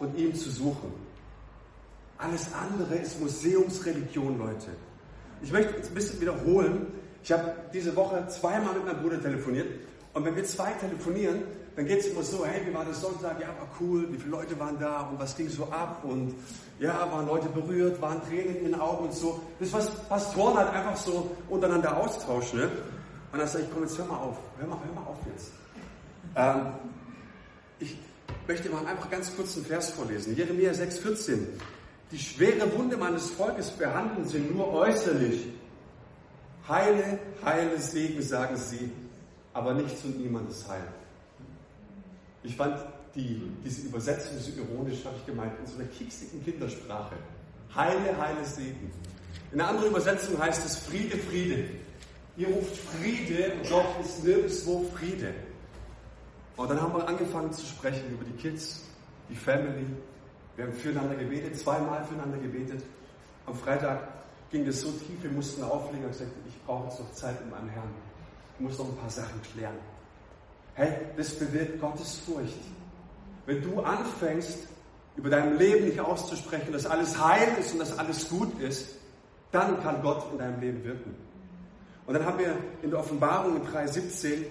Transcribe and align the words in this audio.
und 0.00 0.18
ihm 0.18 0.34
zu 0.34 0.50
suchen. 0.50 0.92
Alles 2.18 2.48
andere 2.52 2.96
ist 2.96 3.20
Museumsreligion, 3.20 4.38
Leute. 4.38 4.70
Ich 5.42 5.52
möchte 5.52 5.76
jetzt 5.76 5.90
ein 5.90 5.94
bisschen 5.94 6.20
wiederholen. 6.20 6.86
Ich 7.22 7.32
habe 7.32 7.52
diese 7.72 7.94
Woche 7.96 8.26
zweimal 8.28 8.74
mit 8.74 8.84
meinem 8.84 9.00
Bruder 9.00 9.22
telefoniert. 9.22 9.68
Und 10.12 10.24
wenn 10.24 10.36
wir 10.36 10.44
zwei 10.44 10.72
telefonieren, 10.72 11.42
dann 11.76 11.86
geht 11.86 12.00
es 12.00 12.08
immer 12.08 12.22
so, 12.22 12.44
hey, 12.44 12.60
wie 12.66 12.74
war 12.74 12.84
das 12.84 13.00
Sonntag? 13.00 13.40
Ja, 13.40 13.48
war 13.48 13.68
cool. 13.80 14.06
Wie 14.12 14.18
viele 14.18 14.32
Leute 14.32 14.58
waren 14.58 14.78
da? 14.78 15.02
Und 15.02 15.18
was 15.18 15.36
ging 15.36 15.48
so 15.48 15.64
ab? 15.64 16.02
Und 16.02 16.34
ja, 16.78 17.10
waren 17.10 17.26
Leute 17.26 17.48
berührt? 17.48 18.00
Waren 18.02 18.20
Tränen 18.28 18.56
in 18.56 18.64
den 18.64 18.80
Augen 18.80 19.04
und 19.04 19.14
so? 19.14 19.40
Das 19.58 19.68
ist, 19.68 19.74
was 19.74 19.90
Pastoren 20.08 20.58
halt 20.58 20.74
einfach 20.74 20.96
so 20.96 21.30
untereinander 21.48 21.96
austauschen. 21.96 22.58
Ne? 22.60 22.70
Und 23.32 23.38
dann 23.38 23.48
sage 23.48 23.64
ich, 23.64 23.70
komm, 23.72 23.84
jetzt 23.84 23.96
hör 23.96 24.06
mal 24.06 24.16
auf. 24.16 24.36
Hör 24.58 24.66
mal, 24.66 24.78
hör 24.84 24.94
mal 24.94 25.08
auf 25.08 25.18
jetzt. 25.32 25.52
Ähm, 26.36 26.72
möchte 28.50 28.68
mal 28.68 28.84
einfach 28.84 29.08
ganz 29.08 29.34
kurz 29.36 29.54
einen 29.54 29.64
Vers 29.64 29.90
vorlesen. 29.90 30.34
Jeremia 30.36 30.72
6,14. 30.72 31.38
Die 32.10 32.18
schwere 32.18 32.76
Wunde 32.76 32.96
meines 32.96 33.30
Volkes 33.30 33.70
behandeln 33.70 34.26
sie 34.26 34.40
nur 34.40 34.72
äußerlich. 34.72 35.46
Heile, 36.68 37.20
heile 37.44 37.78
Segen, 37.78 38.20
sagen 38.20 38.56
sie, 38.56 38.90
aber 39.52 39.74
nichts 39.74 40.04
und 40.04 40.18
niemandes 40.18 40.68
Heil. 40.68 40.88
Ich 42.42 42.56
fand 42.56 42.76
die, 43.14 43.40
diese 43.64 43.82
Übersetzung 43.82 44.36
so 44.40 44.50
ironisch, 44.60 45.04
habe 45.04 45.14
ich 45.16 45.26
gemeint, 45.26 45.52
in 45.60 45.66
so 45.66 45.78
einer 45.78 45.88
kieksigen 45.88 46.44
Kindersprache. 46.44 47.14
Heile, 47.72 48.18
heile 48.18 48.44
Segen. 48.44 48.90
In 49.52 49.60
einer 49.60 49.70
anderen 49.70 49.90
Übersetzung 49.90 50.36
heißt 50.40 50.66
es 50.66 50.76
Friede, 50.76 51.18
Friede. 51.18 51.68
Ihr 52.36 52.48
ruft 52.48 52.76
Friede 52.76 53.52
und 53.54 53.70
doch 53.70 54.00
ist 54.00 54.24
nirgendwo 54.24 54.90
Friede. 54.96 55.34
Und 56.60 56.68
dann 56.68 56.78
haben 56.78 56.92
wir 56.92 57.08
angefangen 57.08 57.50
zu 57.54 57.64
sprechen 57.64 58.10
über 58.10 58.22
die 58.22 58.34
Kids, 58.34 58.82
die 59.30 59.34
Family. 59.34 59.86
Wir 60.56 60.66
haben 60.66 60.74
füreinander 60.74 61.14
gebetet, 61.14 61.58
zweimal 61.58 62.04
füreinander 62.04 62.36
gebetet. 62.36 62.82
Am 63.46 63.54
Freitag 63.54 64.06
ging 64.50 64.66
das 64.66 64.82
so 64.82 64.90
tief, 64.90 65.22
wir 65.22 65.30
mussten 65.30 65.62
auflegen 65.62 66.04
und 66.04 66.12
gesagt, 66.12 66.32
ich 66.46 66.62
brauche 66.66 66.88
jetzt 66.88 67.00
noch 67.00 67.10
Zeit 67.12 67.40
mit 67.40 67.50
meinem 67.50 67.70
Herrn. 67.70 67.88
Ich 68.58 68.60
muss 68.60 68.78
noch 68.78 68.90
ein 68.90 68.96
paar 68.96 69.08
Sachen 69.08 69.40
klären. 69.40 69.76
Hey, 70.74 70.98
das 71.16 71.32
bewirkt 71.38 71.80
Gottes 71.80 72.18
Furcht. 72.26 72.60
Wenn 73.46 73.62
du 73.62 73.80
anfängst, 73.80 74.68
über 75.16 75.30
dein 75.30 75.56
Leben 75.56 75.86
nicht 75.86 76.00
auszusprechen, 76.00 76.74
dass 76.74 76.84
alles 76.84 77.18
heil 77.18 77.56
ist 77.58 77.72
und 77.72 77.78
dass 77.78 77.98
alles 77.98 78.28
gut 78.28 78.60
ist, 78.60 78.96
dann 79.50 79.82
kann 79.82 80.02
Gott 80.02 80.30
in 80.30 80.36
deinem 80.36 80.60
Leben 80.60 80.84
wirken. 80.84 81.14
Und 82.06 82.12
dann 82.12 82.26
haben 82.26 82.38
wir 82.38 82.54
in 82.82 82.90
der 82.90 83.00
Offenbarung 83.00 83.56
in 83.56 83.62
3,17 83.66 84.44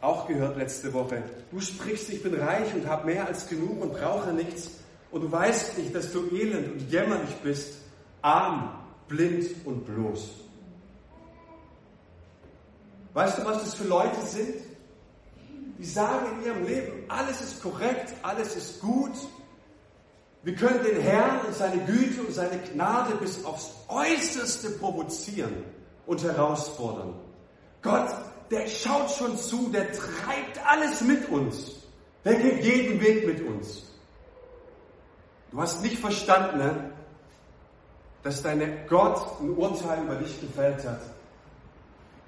auch 0.00 0.26
gehört 0.26 0.56
letzte 0.56 0.92
Woche, 0.92 1.22
du 1.50 1.60
sprichst, 1.60 2.10
ich 2.10 2.22
bin 2.22 2.34
reich 2.34 2.74
und 2.74 2.86
habe 2.86 3.06
mehr 3.06 3.26
als 3.26 3.48
genug 3.48 3.82
und 3.82 3.92
brauche 3.92 4.32
nichts. 4.32 4.70
Und 5.10 5.22
du 5.22 5.32
weißt 5.32 5.76
nicht, 5.78 5.94
dass 5.94 6.12
du 6.12 6.28
elend 6.34 6.72
und 6.72 6.90
jämmerlich 6.90 7.34
bist, 7.42 7.74
arm, 8.22 8.78
blind 9.08 9.46
und 9.64 9.84
bloß. 9.84 10.30
Weißt 13.12 13.38
du, 13.38 13.44
was 13.44 13.64
das 13.64 13.74
für 13.74 13.88
Leute 13.88 14.20
sind? 14.24 14.54
Die 15.78 15.84
sagen 15.84 16.26
in 16.38 16.46
ihrem 16.46 16.64
Leben, 16.64 16.92
alles 17.08 17.40
ist 17.40 17.62
korrekt, 17.62 18.14
alles 18.22 18.54
ist 18.54 18.80
gut. 18.80 19.12
Wir 20.42 20.54
können 20.54 20.82
den 20.84 21.00
Herrn 21.00 21.44
und 21.46 21.54
seine 21.54 21.84
Güte 21.84 22.22
und 22.22 22.32
seine 22.32 22.58
Gnade 22.58 23.14
bis 23.16 23.44
aufs 23.44 23.72
Äußerste 23.88 24.70
provozieren 24.70 25.64
und 26.06 26.22
herausfordern. 26.22 27.14
Gott, 27.82 28.08
der 28.50 28.66
schaut 28.66 29.10
schon 29.10 29.36
zu, 29.36 29.70
der 29.70 29.92
treibt 29.92 30.64
alles 30.66 31.00
mit 31.02 31.28
uns. 31.28 31.76
Der 32.24 32.34
geht 32.34 32.64
jeden 32.64 33.00
Weg 33.00 33.26
mit 33.26 33.46
uns. 33.46 33.86
Du 35.50 35.60
hast 35.60 35.82
nicht 35.82 35.98
verstanden, 35.98 36.58
ne? 36.58 36.92
dass 38.22 38.42
deine 38.42 38.84
Gott 38.86 39.40
ein 39.40 39.50
Urteil 39.50 40.02
über 40.04 40.16
dich 40.16 40.40
gefällt 40.40 40.86
hat. 40.86 41.00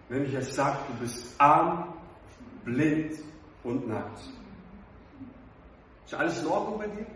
Nämlich 0.09 0.34
er 0.34 0.42
sagt, 0.42 0.89
du 0.89 0.95
bist 0.95 1.35
arm, 1.39 1.92
blind 2.64 3.19
und 3.63 3.89
nackt. 3.89 4.20
Ist 6.07 6.14
alles 6.14 6.41
in 6.41 6.46
Ordnung 6.46 6.79
bei 6.79 6.86
dir? 6.86 7.07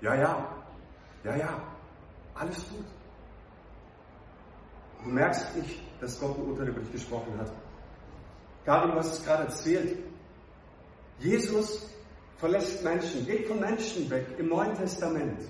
Ja, 0.00 0.14
ja. 0.14 0.48
Ja, 1.24 1.36
ja. 1.36 1.62
Alles 2.34 2.56
gut. 2.68 2.84
Du 5.02 5.10
merkst 5.10 5.56
nicht, 5.56 5.80
dass 6.00 6.18
Gott 6.20 6.36
ein 6.36 6.44
Urteil 6.44 6.68
über 6.68 6.80
dich 6.80 6.92
gesprochen 6.92 7.32
hat. 7.38 7.50
Karin, 8.68 8.90
du 8.90 8.98
hast 8.98 9.14
es 9.14 9.24
gerade 9.24 9.44
erzählt. 9.44 9.96
Jesus 11.20 11.88
verlässt 12.36 12.84
Menschen, 12.84 13.24
geht 13.24 13.48
von 13.48 13.60
Menschen 13.60 14.10
weg 14.10 14.26
im 14.36 14.50
Neuen 14.50 14.76
Testament. 14.76 15.40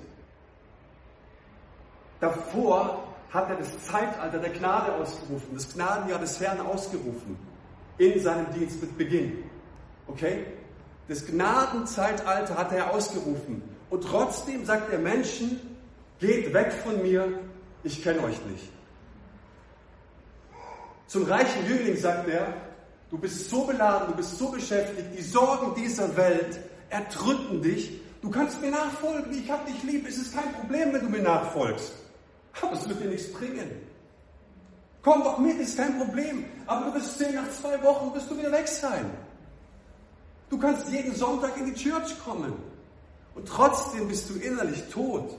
Davor 2.21 3.09
hat 3.31 3.51
er 3.51 3.57
das 3.57 3.77
Zeitalter 3.87 4.39
der 4.39 4.51
Gnade 4.51 4.95
ausgerufen, 4.95 5.49
das 5.53 5.75
Gnadenjahr 5.75 6.21
des 6.21 6.39
Herrn 6.39 6.61
ausgerufen 6.61 7.37
in 7.99 8.21
seinem 8.21 8.53
Dienst 8.53 8.81
mit 8.81 8.97
Beginn. 8.97 9.43
Okay? 10.07 10.47
Das 11.09 11.27
Gnadenzeitalter 11.27 12.57
hat 12.57 12.71
er 12.71 12.95
ausgerufen. 12.95 13.63
Und 13.91 14.05
trotzdem 14.05 14.65
sagt 14.65 14.93
er 14.93 15.01
Menschen, 15.01 15.59
geht 16.21 16.55
weg 16.55 16.73
von 16.85 17.03
mir, 17.03 17.41
ich 17.83 18.01
kenne 18.01 18.23
euch 18.23 18.41
nicht. 18.47 18.71
Zum 21.09 21.25
reichen 21.25 21.67
Jüngling 21.67 21.97
sagt 21.97 22.29
er, 22.29 22.68
du 23.11 23.19
bist 23.19 23.51
so 23.51 23.65
beladen, 23.65 24.09
du 24.09 24.17
bist 24.17 24.39
so 24.39 24.51
beschäftigt, 24.51 25.09
die 25.17 25.23
Sorgen 25.23 25.75
dieser 25.75 26.17
Welt 26.17 26.61
erdrücken 26.91 27.63
dich. 27.63 28.01
Du 28.21 28.31
kannst 28.31 28.61
mir 28.61 28.71
nachfolgen, 28.71 29.33
ich 29.33 29.51
hab 29.51 29.67
dich 29.67 29.83
lieb, 29.83 30.07
es 30.09 30.17
ist 30.17 30.35
kein 30.35 30.53
Problem, 30.55 30.93
wenn 30.93 31.03
du 31.03 31.09
mir 31.09 31.23
nachfolgst. 31.23 31.93
Aber 32.61 32.73
es 32.73 32.89
wird 32.89 33.01
dir 33.01 33.09
nichts 33.09 33.33
bringen. 33.33 33.71
Komm 35.03 35.23
doch 35.23 35.39
mit, 35.39 35.59
ist 35.59 35.77
kein 35.77 35.97
Problem. 35.99 36.45
Aber 36.67 36.87
du 36.87 36.95
wirst 36.95 37.19
sehen, 37.19 37.35
nach 37.35 37.51
zwei 37.51 37.83
Wochen 37.83 38.13
wirst 38.15 38.31
du 38.31 38.37
wieder 38.37 38.51
weg 38.51 38.67
sein. 38.67 39.09
Du 40.51 40.59
kannst 40.59 40.89
jeden 40.89 41.15
Sonntag 41.15 41.57
in 41.57 41.67
die 41.67 41.75
Church 41.75 42.19
kommen. 42.25 42.53
Und 43.35 43.47
trotzdem 43.47 44.09
bist 44.09 44.29
du 44.29 44.35
innerlich 44.35 44.83
tot. 44.91 45.37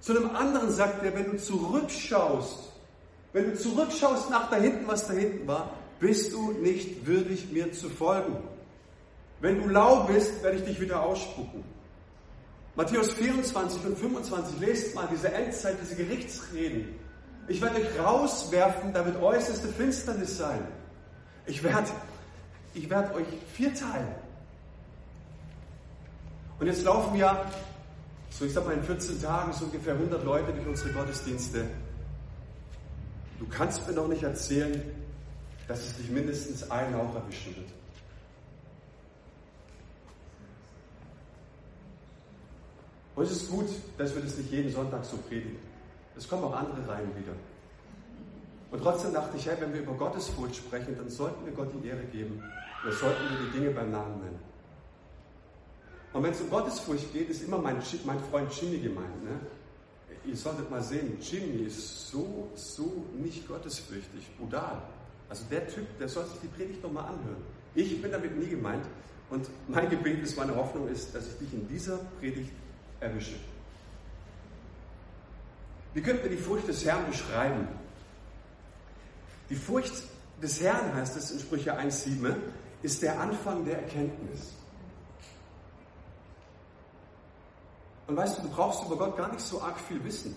Zu 0.00 0.16
einem 0.16 0.36
anderen 0.36 0.70
sagt 0.70 1.02
er, 1.02 1.14
wenn 1.14 1.32
du 1.32 1.38
zurückschaust, 1.38 2.72
wenn 3.32 3.50
du 3.50 3.58
zurückschaust 3.58 4.30
nach 4.30 4.50
da 4.50 4.56
hinten, 4.56 4.86
was 4.86 5.06
da 5.06 5.14
hinten 5.14 5.46
war, 5.46 5.70
bist 6.00 6.32
du 6.32 6.52
nicht 6.52 7.06
würdig, 7.06 7.50
mir 7.52 7.72
zu 7.72 7.88
folgen. 7.88 8.36
Wenn 9.40 9.60
du 9.62 9.68
lau 9.68 10.04
bist, 10.04 10.42
werde 10.42 10.58
ich 10.58 10.64
dich 10.64 10.80
wieder 10.80 11.02
ausspucken. 11.02 11.64
Matthäus 12.74 13.12
24 13.12 13.84
und 13.86 13.98
25, 13.98 14.60
lest 14.60 14.94
mal 14.94 15.08
diese 15.10 15.32
Endzeit, 15.32 15.76
diese 15.82 15.96
Gerichtsreden. 15.96 16.94
Ich 17.48 17.60
werde 17.60 17.80
euch 17.80 17.98
rauswerfen, 17.98 18.92
da 18.92 19.04
wird 19.04 19.20
äußerste 19.20 19.68
Finsternis 19.68 20.36
sein. 20.36 20.60
Ich 21.46 21.62
werde, 21.62 21.88
ich 22.74 22.88
werde 22.88 23.14
euch 23.14 23.26
vierteilen. 23.54 24.14
Und 26.60 26.66
jetzt 26.66 26.84
laufen 26.84 27.16
ja, 27.16 27.50
so 28.30 28.44
ich 28.44 28.52
sag 28.52 28.66
mal 28.66 28.74
in 28.74 28.82
14 28.82 29.22
Tagen, 29.22 29.52
so 29.52 29.64
ungefähr 29.64 29.94
100 29.94 30.24
Leute 30.24 30.52
durch 30.52 30.66
unsere 30.66 30.92
Gottesdienste. 30.92 31.64
Du 33.38 33.46
kannst 33.48 33.86
mir 33.88 33.94
noch 33.94 34.08
nicht 34.08 34.22
erzählen, 34.22 34.82
dass 35.68 35.84
es 35.84 35.96
dich 35.96 36.10
mindestens 36.10 36.68
ein 36.70 36.94
auch 36.94 37.14
erwischen 37.14 37.54
wird. 37.54 37.68
Und 43.14 43.24
es 43.24 43.32
ist 43.32 43.50
gut, 43.50 43.68
dass 43.98 44.14
wir 44.14 44.22
das 44.22 44.36
nicht 44.38 44.50
jeden 44.50 44.72
Sonntag 44.72 45.04
so 45.04 45.16
predigen. 45.16 45.58
Es 46.16 46.28
kommen 46.28 46.44
auch 46.44 46.54
andere 46.54 46.88
rein 46.88 47.14
wieder. 47.16 47.32
Und 48.70 48.82
trotzdem 48.82 49.12
dachte 49.12 49.36
ich, 49.36 49.46
hey, 49.46 49.56
wenn 49.60 49.72
wir 49.72 49.80
über 49.80 49.94
Gottesfurcht 49.94 50.56
sprechen, 50.56 50.96
dann 50.96 51.08
sollten 51.10 51.44
wir 51.44 51.52
Gott 51.52 51.70
die 51.74 51.88
Ehre 51.88 52.04
geben. 52.04 52.42
Wir 52.84 52.92
sollten 52.92 53.22
wir 53.30 53.46
die 53.46 53.58
Dinge 53.58 53.70
beim 53.70 53.90
Namen 53.90 54.20
nennen. 54.20 54.38
Und 56.12 56.22
wenn 56.22 56.32
es 56.32 56.40
um 56.40 56.48
Gottesfurcht 56.48 57.12
geht, 57.12 57.28
ist 57.28 57.42
immer 57.42 57.58
mein, 57.58 57.82
mein 58.04 58.20
Freund 58.30 58.52
Jimmy 58.60 58.78
gemeint. 58.78 59.24
Ne? 59.24 59.40
Ihr 60.24 60.36
solltet 60.36 60.70
mal 60.70 60.82
sehen, 60.82 61.18
Jimmy 61.20 61.64
ist 61.64 62.10
so, 62.10 62.50
so 62.54 63.04
nicht 63.14 63.46
gottesfürchtig, 63.48 64.28
brutal. 64.38 64.82
Also 65.28 65.44
der 65.50 65.68
Typ, 65.68 65.86
der 65.98 66.08
soll 66.08 66.26
sich 66.26 66.40
die 66.40 66.48
Predigt 66.48 66.82
doch 66.82 66.92
mal 66.92 67.02
anhören. 67.02 67.42
Ich 67.74 68.00
bin 68.00 68.10
damit 68.10 68.36
nie 68.36 68.48
gemeint. 68.48 68.84
Und 69.30 69.48
mein 69.68 69.90
Gebet 69.90 70.22
ist, 70.22 70.36
meine 70.36 70.56
Hoffnung 70.56 70.88
ist, 70.88 71.14
dass 71.14 71.26
ich 71.26 71.38
dich 71.38 71.52
in 71.52 71.68
dieser 71.68 71.98
Predigt 72.18 72.52
erwische. 73.00 73.36
Wie 75.92 76.00
könnten 76.00 76.22
wir 76.22 76.30
die 76.30 76.42
Furcht 76.42 76.66
des 76.68 76.84
Herrn 76.84 77.06
beschreiben? 77.06 77.68
Die 79.50 79.56
Furcht 79.56 79.92
des 80.42 80.60
Herrn, 80.62 80.94
heißt 80.94 81.16
es 81.16 81.30
in 81.30 81.40
Sprüche 81.40 81.78
1,7, 81.78 82.34
ist 82.82 83.02
der 83.02 83.20
Anfang 83.20 83.64
der 83.64 83.82
Erkenntnis. 83.82 84.52
Und 88.06 88.16
weißt 88.16 88.38
du, 88.38 88.42
du 88.42 88.48
brauchst 88.48 88.84
über 88.86 88.96
Gott 88.96 89.16
gar 89.16 89.30
nicht 89.30 89.42
so 89.42 89.60
arg 89.60 89.78
viel 89.80 90.02
wissen. 90.04 90.34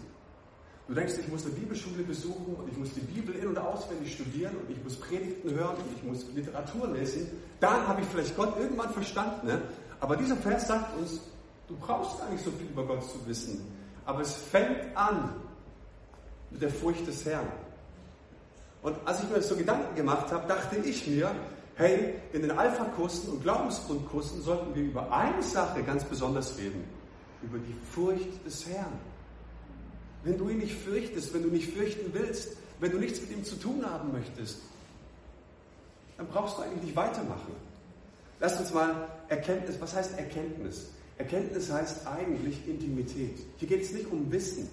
Du 0.92 0.96
denkst, 0.96 1.14
ich 1.22 1.28
muss 1.30 1.46
eine 1.46 1.54
Bibelschule 1.54 2.04
besuchen 2.04 2.54
und 2.54 2.70
ich 2.70 2.78
muss 2.78 2.94
die 2.94 3.00
Bibel 3.00 3.34
in- 3.34 3.48
und 3.48 3.58
auswendig 3.58 4.14
studieren 4.14 4.58
und 4.58 4.70
ich 4.70 4.84
muss 4.84 4.98
Predigten 4.98 5.52
hören 5.52 5.78
und 5.78 5.86
ich 5.96 6.04
muss 6.04 6.26
Literatur 6.36 6.90
lesen. 6.90 7.30
Dann 7.62 7.88
habe 7.88 8.02
ich 8.02 8.08
vielleicht 8.08 8.36
Gott 8.36 8.60
irgendwann 8.60 8.90
verstanden. 8.90 9.48
Ne? 9.48 9.62
Aber 10.02 10.18
dieser 10.18 10.36
Vers 10.36 10.68
sagt 10.68 10.98
uns, 10.98 11.22
Du 11.72 11.78
brauchst 11.78 12.20
gar 12.20 12.30
nicht 12.30 12.44
so 12.44 12.52
viel 12.52 12.68
über 12.68 12.86
Gott 12.86 13.02
zu 13.10 13.26
wissen. 13.26 13.66
Aber 14.06 14.20
es 14.20 14.34
fängt 14.34 14.78
an 14.94 15.34
mit 16.50 16.62
der 16.62 16.70
Furcht 16.70 17.08
des 17.08 17.26
Herrn. 17.26 17.48
Und 18.82 18.98
als 19.06 19.24
ich 19.24 19.30
mir 19.30 19.42
so 19.42 19.56
Gedanken 19.56 19.96
gemacht 19.96 20.30
habe, 20.34 20.46
dachte 20.50 20.76
ich 20.78 21.08
mir, 21.08 21.32
hey, 21.76 22.16
in 22.34 22.42
den 22.42 22.52
Alpha-Kursen 22.52 23.30
und 23.32 23.44
Glaubensgrundkursen 23.44 24.42
sollten 24.42 24.76
wir 24.76 24.84
über 24.84 25.10
eine 25.14 25.42
Sache 25.42 25.82
ganz 25.82 26.04
besonders 26.04 26.58
reden. 26.58 26.84
Über 27.42 27.58
die 27.58 27.76
Furcht 27.94 28.46
des 28.46 28.68
Herrn. 28.68 29.00
Wenn 30.24 30.38
du 30.38 30.50
ihn 30.50 30.60
nicht 30.60 30.76
fürchtest, 30.76 31.34
wenn 31.34 31.44
du 31.44 31.50
nicht 31.50 31.74
fürchten 31.74 32.14
willst, 32.14 32.58
wenn 32.80 32.92
du 32.92 32.98
nichts 32.98 33.22
mit 33.22 33.32
ihm 33.32 33.44
zu 33.44 33.56
tun 33.56 33.86
haben 33.86 34.12
möchtest, 34.12 34.60
dann 36.18 36.28
brauchst 36.28 36.58
du 36.58 36.62
eigentlich 36.62 36.84
nicht 36.84 36.96
weitermachen. 36.96 37.56
Lass 38.40 38.60
uns 38.60 38.74
mal 38.74 39.08
Erkenntnis, 39.30 39.80
was 39.80 39.96
heißt 39.96 40.18
Erkenntnis? 40.18 40.90
Erkenntnis 41.18 41.72
heißt 41.72 42.08
eigentlich 42.08 42.68
Intimität. 42.68 43.38
Hier 43.58 43.68
geht 43.68 43.84
es 43.84 43.92
nicht 43.94 44.12
um 44.12 44.32
Wissen. 44.32 44.68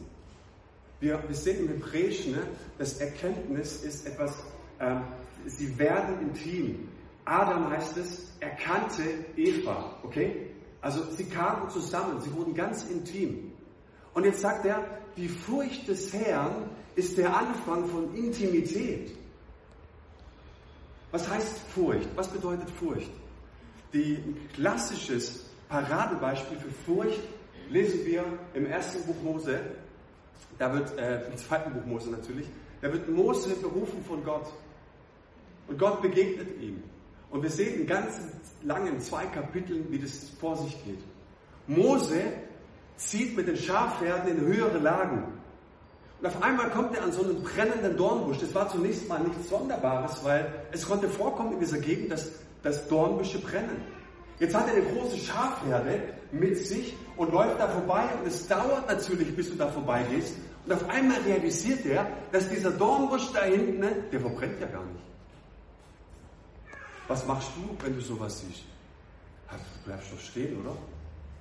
Wir, 1.01 1.23
wir 1.27 1.37
sehen 1.37 1.61
im 1.61 1.69
Hebräischen, 1.69 2.33
ne, 2.33 2.43
dass 2.79 2.99
Erkenntnis 2.99 3.83
ist 3.85 4.07
etwas, 4.07 4.35
ähm, 4.81 5.03
sie 5.47 5.79
werden 5.79 6.21
intim. 6.23 6.89
Adam 7.25 7.71
heißt 7.71 7.99
es, 7.99 8.33
erkannte 8.41 9.03
Eva, 9.37 9.97
okay? 10.03 10.49
Also 10.81 11.05
sie 11.17 11.25
kamen 11.25 11.69
zusammen, 11.71 12.21
sie 12.21 12.35
wurden 12.35 12.55
ganz 12.55 12.85
intim. 12.85 13.53
Und 14.15 14.25
jetzt 14.25 14.41
sagt 14.41 14.65
er, 14.65 14.85
die 15.17 15.29
Furcht 15.29 15.89
des 15.89 16.13
Herrn 16.13 16.71
ist 16.95 17.17
der 17.17 17.37
Anfang 17.37 17.87
von 17.87 18.15
Intimität. 18.15 19.17
Was 21.11 21.29
heißt 21.29 21.59
Furcht? 21.75 22.09
Was 22.17 22.29
bedeutet 22.29 22.69
Furcht? 22.71 23.11
Die, 23.93 24.15
ein 24.17 24.49
klassisches 24.55 25.47
Paradebeispiel 25.69 26.59
für 26.59 26.71
Furcht 26.85 27.21
lesen 27.71 28.05
wir 28.05 28.25
im 28.55 28.67
ersten 28.67 29.03
Buch 29.05 29.23
Mose. 29.23 29.61
Da 30.59 30.73
wird, 30.73 30.99
äh, 30.99 31.27
im 31.29 31.37
zweiten 31.37 31.73
Buch 31.73 31.85
Mose 31.87 32.11
natürlich, 32.11 32.47
da 32.81 32.93
wird 32.93 33.09
Mose 33.09 33.55
berufen 33.57 34.05
von 34.05 34.25
Gott. 34.25 34.53
Und 35.69 35.79
Gott 35.79 36.03
begegnet 36.03 36.61
ihm. 36.61 36.83
Und 37.31 37.43
wir 37.43 37.51
sehen 37.51 37.81
in 37.81 37.87
ganz 37.87 38.19
langen 38.63 39.01
zwei 39.01 39.27
Kapiteln, 39.27 39.87
wie 39.91 39.99
das 39.99 40.31
vor 40.41 40.57
sich 40.57 40.73
geht. 40.85 41.01
Mose 41.67 42.21
zieht 42.99 43.37
mit 43.37 43.49
den 43.49 43.57
Schafherden 43.57 44.37
in 44.37 44.41
höhere 44.45 44.79
Lagen. 44.79 45.25
Und 46.21 46.27
auf 46.27 46.43
einmal 46.43 46.69
kommt 46.71 46.97
er 46.97 47.05
an 47.05 47.13
so 47.13 47.23
einen 47.23 47.43
brennenden 47.43 47.97
Dornbusch. 47.97 48.39
Das 48.39 48.55
war 48.55 48.69
zunächst 48.69 49.09
mal 49.09 49.21
nichts 49.21 49.49
Sonderbares, 49.49 50.23
weil 50.25 50.53
es 50.73 50.87
konnte 50.87 51.09
vorkommen 51.09 51.53
in 51.53 51.61
dieser 51.61 51.79
Gegend, 51.79 52.11
dass, 52.11 52.31
dass 52.63 52.89
Dornbüsche 52.89 53.39
brennen. 53.39 53.81
Jetzt 54.41 54.55
hat 54.55 54.67
er 54.69 54.75
eine 54.75 54.85
große 54.85 55.17
Schafherde 55.17 56.01
mit 56.33 56.59
sich 56.59 56.97
und 57.17 57.33
läuft 57.33 57.59
da 57.59 57.69
vorbei 57.69 58.05
und 58.21 58.27
es 58.27 58.47
dauert 58.47 58.89
natürlich, 58.89 59.35
bis 59.35 59.51
du 59.51 59.57
da 59.57 59.69
vorbeigehst. 59.69 60.35
Und 60.67 60.73
auf 60.73 60.89
einmal 60.89 61.21
realisiert 61.23 61.87
er, 61.87 62.07
dass 62.33 62.49
dieser 62.49 62.71
Dornbusch 62.73 63.33
da 63.33 63.45
hinten, 63.45 63.87
der 64.13 64.21
verbrennt 64.21 64.61
ja 64.61 64.67
gar 64.67 64.85
nicht. 64.85 65.05
Was 67.07 67.27
machst 67.27 67.51
du, 67.57 67.85
wenn 67.85 67.95
du 67.95 68.01
sowas 68.01 68.41
siehst? 68.41 68.65
Du 69.51 69.85
bleibst 69.87 70.13
doch 70.13 70.21
stehen, 70.21 70.61
oder? 70.61 70.77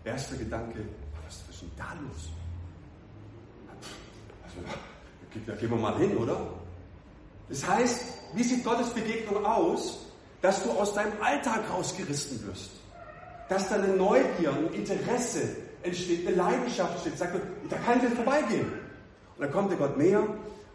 Erster 0.06 0.38
Gedanke, 0.38 0.80
was 1.28 1.44
ist 1.50 1.62
denn 1.62 1.72
da 1.78 1.94
los? 2.02 2.30
Also, 4.44 5.46
da 5.46 5.54
gehen 5.56 5.70
wir 5.70 5.78
mal 5.78 5.98
hin, 5.98 6.16
oder? 6.18 6.40
Das 7.50 7.68
heißt, 7.68 8.02
wie 8.34 8.44
sieht 8.44 8.64
Gottes 8.64 8.90
Begegnung 8.90 9.46
aus, 9.46 10.06
dass 10.42 10.64
du 10.64 10.72
aus 10.72 10.94
deinem 10.94 11.22
Alltag 11.22 11.70
rausgerissen 11.70 12.46
wirst? 12.48 12.72
Dass 13.50 13.70
da 13.70 13.76
eine 13.76 13.90
Neugier, 13.90 14.52
ein 14.52 14.74
Interesse 14.74 15.56
entsteht, 15.84 16.28
eine 16.28 16.36
Leidenschaft 16.36 16.94
entsteht. 16.94 17.18
Sagt, 17.18 17.36
da 17.70 17.78
kann 17.78 17.98
ich 17.98 18.04
jetzt 18.04 18.16
vorbeigehen. 18.16 18.68
Und 19.36 19.42
dann 19.44 19.52
kommt 19.52 19.72
der 19.72 19.78
Gott 19.78 19.98
näher 19.98 20.24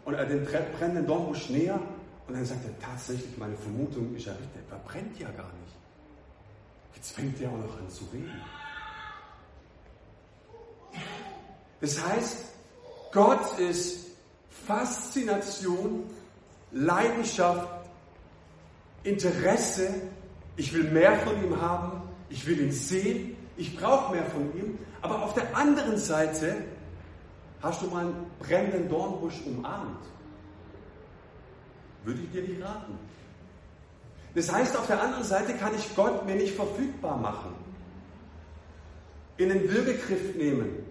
und 0.05 0.13
er 0.13 0.25
den 0.25 0.45
brennenden 0.45 1.05
Dornbusch 1.05 1.49
näher 1.49 1.79
und 2.27 2.35
dann 2.35 2.45
sagt 2.45 2.65
er 2.65 2.79
tatsächlich, 2.79 3.37
meine 3.37 3.55
Vermutung 3.57 4.15
ist 4.15 4.25
ja 4.25 4.31
richtig, 4.31 4.49
der 4.53 4.63
verbrennt 4.79 5.19
ja 5.19 5.29
gar 5.31 5.51
nicht. 5.61 5.75
Jetzt 6.95 7.11
fängt 7.11 7.39
er 7.41 7.49
auch 7.49 7.57
noch 7.57 7.77
an 7.77 7.89
zu 7.89 8.05
reden. 8.13 8.41
Das 11.83 12.01
heißt, 12.01 12.45
Gott 13.11 13.59
ist 13.59 14.05
Faszination, 14.65 16.09
Leidenschaft, 16.71 17.67
Interesse. 19.03 19.89
Ich 20.55 20.73
will 20.73 20.85
mehr 20.85 21.19
von 21.19 21.43
ihm 21.43 21.59
haben. 21.59 22.03
Ich 22.29 22.47
will 22.47 22.61
ihn 22.61 22.71
sehen. 22.71 23.35
Ich 23.57 23.77
brauche 23.77 24.13
mehr 24.13 24.23
von 24.27 24.43
ihm. 24.57 24.79
Aber 25.01 25.23
auf 25.23 25.33
der 25.33 25.57
anderen 25.57 25.97
Seite 25.97 26.55
hast 27.61 27.81
du 27.81 27.87
mal 27.87 28.05
einen 28.05 28.31
brennenden 28.39 28.87
Dornbusch 28.87 29.41
umarmt. 29.45 30.05
Würde 32.05 32.21
ich 32.21 32.31
dir 32.31 32.43
nicht 32.43 32.63
raten. 32.63 32.97
Das 34.35 34.49
heißt, 34.49 34.77
auf 34.77 34.87
der 34.87 35.01
anderen 35.01 35.25
Seite 35.25 35.53
kann 35.55 35.75
ich 35.75 35.93
Gott 35.97 36.25
mir 36.25 36.35
nicht 36.35 36.55
verfügbar 36.55 37.17
machen. 37.17 37.53
In 39.35 39.49
den 39.49 39.69
Würgegriff 39.69 40.33
nehmen 40.37 40.82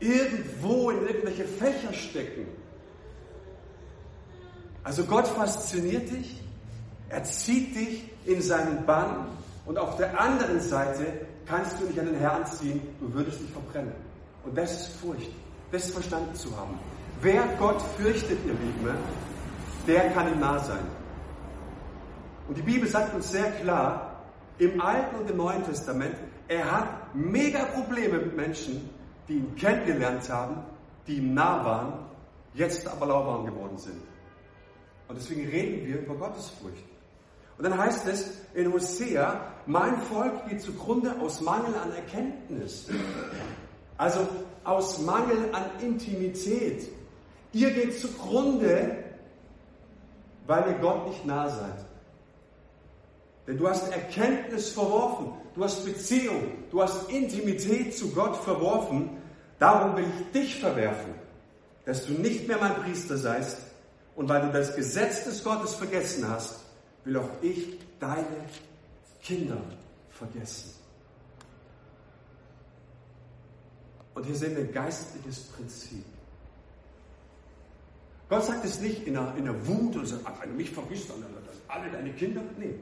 irgendwo 0.00 0.90
in 0.90 1.06
irgendwelche 1.06 1.44
Fächer 1.44 1.92
stecken. 1.92 2.46
Also 4.84 5.04
Gott 5.04 5.26
fasziniert 5.26 6.10
dich, 6.10 6.40
er 7.08 7.24
zieht 7.24 7.74
dich 7.74 8.04
in 8.24 8.40
seinen 8.40 8.84
Bann 8.86 9.28
und 9.64 9.78
auf 9.78 9.96
der 9.96 10.20
anderen 10.20 10.60
Seite 10.60 11.26
kannst 11.46 11.80
du 11.80 11.86
nicht 11.86 11.98
an 11.98 12.06
den 12.06 12.16
Herrn 12.16 12.46
ziehen, 12.46 12.80
du 13.00 13.12
würdest 13.12 13.40
dich 13.40 13.50
verbrennen. 13.50 13.92
Und 14.44 14.56
das 14.56 14.72
ist 14.72 14.96
Furcht, 15.00 15.30
das 15.72 15.90
verstanden 15.90 16.34
zu 16.34 16.56
haben. 16.56 16.78
Wer 17.20 17.42
Gott 17.58 17.82
fürchtet, 17.96 18.38
ihr 18.46 18.52
Lieben, 18.52 18.96
der 19.86 20.10
kann 20.10 20.32
ihm 20.32 20.40
nah 20.40 20.58
sein. 20.60 20.84
Und 22.48 22.56
die 22.56 22.62
Bibel 22.62 22.88
sagt 22.88 23.14
uns 23.14 23.30
sehr 23.30 23.50
klar, 23.52 24.24
im 24.58 24.80
Alten 24.80 25.16
und 25.16 25.30
im 25.30 25.36
Neuen 25.36 25.64
Testament, 25.64 26.14
er 26.48 26.70
hat 26.70 27.14
mega 27.14 27.64
Probleme 27.64 28.18
mit 28.18 28.36
Menschen, 28.36 28.88
die 29.28 29.34
ihn 29.34 29.54
kennengelernt 29.56 30.28
haben, 30.30 30.56
die 31.06 31.16
ihm 31.16 31.34
nah 31.34 31.64
waren, 31.64 31.92
jetzt 32.54 32.86
aber 32.86 33.06
lauwarm 33.06 33.46
geworden 33.46 33.78
sind. 33.78 34.00
Und 35.08 35.16
deswegen 35.16 35.48
reden 35.48 35.86
wir 35.86 36.00
über 36.00 36.14
Gottesfurcht. 36.14 36.82
Und 37.58 37.64
dann 37.64 37.78
heißt 37.78 38.06
es 38.06 38.38
in 38.54 38.72
Hosea, 38.72 39.40
mein 39.66 40.00
Volk 40.02 40.48
geht 40.48 40.60
zugrunde 40.60 41.14
aus 41.20 41.40
Mangel 41.40 41.74
an 41.74 41.92
Erkenntnis. 41.92 42.88
Also 43.96 44.26
aus 44.64 45.00
Mangel 45.00 45.48
an 45.52 45.64
Intimität. 45.80 46.88
Ihr 47.52 47.70
geht 47.70 47.98
zugrunde, 47.98 49.04
weil 50.46 50.70
ihr 50.70 50.78
Gott 50.78 51.08
nicht 51.08 51.24
nah 51.24 51.48
seid. 51.48 51.86
Denn 53.46 53.56
du 53.56 53.68
hast 53.68 53.90
Erkenntnis 53.92 54.70
verworfen, 54.70 55.32
du 55.54 55.64
hast 55.64 55.84
Beziehung, 55.84 56.42
du 56.70 56.82
hast 56.82 57.08
Intimität 57.10 57.96
zu 57.96 58.10
Gott 58.10 58.36
verworfen. 58.36 59.10
Darum 59.58 59.96
will 59.96 60.04
ich 60.04 60.32
dich 60.32 60.60
verwerfen, 60.60 61.14
dass 61.84 62.06
du 62.06 62.12
nicht 62.12 62.46
mehr 62.46 62.58
mein 62.58 62.74
Priester 62.76 63.16
seist. 63.16 63.58
Und 64.14 64.28
weil 64.28 64.42
du 64.42 64.52
das 64.52 64.74
Gesetz 64.74 65.24
des 65.24 65.44
Gottes 65.44 65.74
vergessen 65.74 66.28
hast, 66.28 66.60
will 67.04 67.16
auch 67.18 67.30
ich 67.42 67.78
deine 68.00 68.46
Kinder 69.22 69.58
vergessen. 70.10 70.72
Und 74.14 74.24
hier 74.24 74.34
sehen 74.34 74.56
wir 74.56 74.64
ein 74.64 74.72
geistliches 74.72 75.40
Prinzip. 75.48 76.04
Gott 78.28 78.44
sagt 78.44 78.64
es 78.64 78.80
nicht 78.80 79.06
in 79.06 79.16
einer, 79.16 79.36
in 79.36 79.48
einer 79.48 79.66
Wut 79.66 79.96
und 79.96 80.06
sagt, 80.06 80.42
wenn 80.42 80.50
du 80.50 80.56
mich 80.56 80.70
vergisst, 80.70 81.10
dann 81.10 81.22
alle 81.68 81.90
deine 81.90 82.12
Kinder. 82.12 82.40
Nee, 82.58 82.74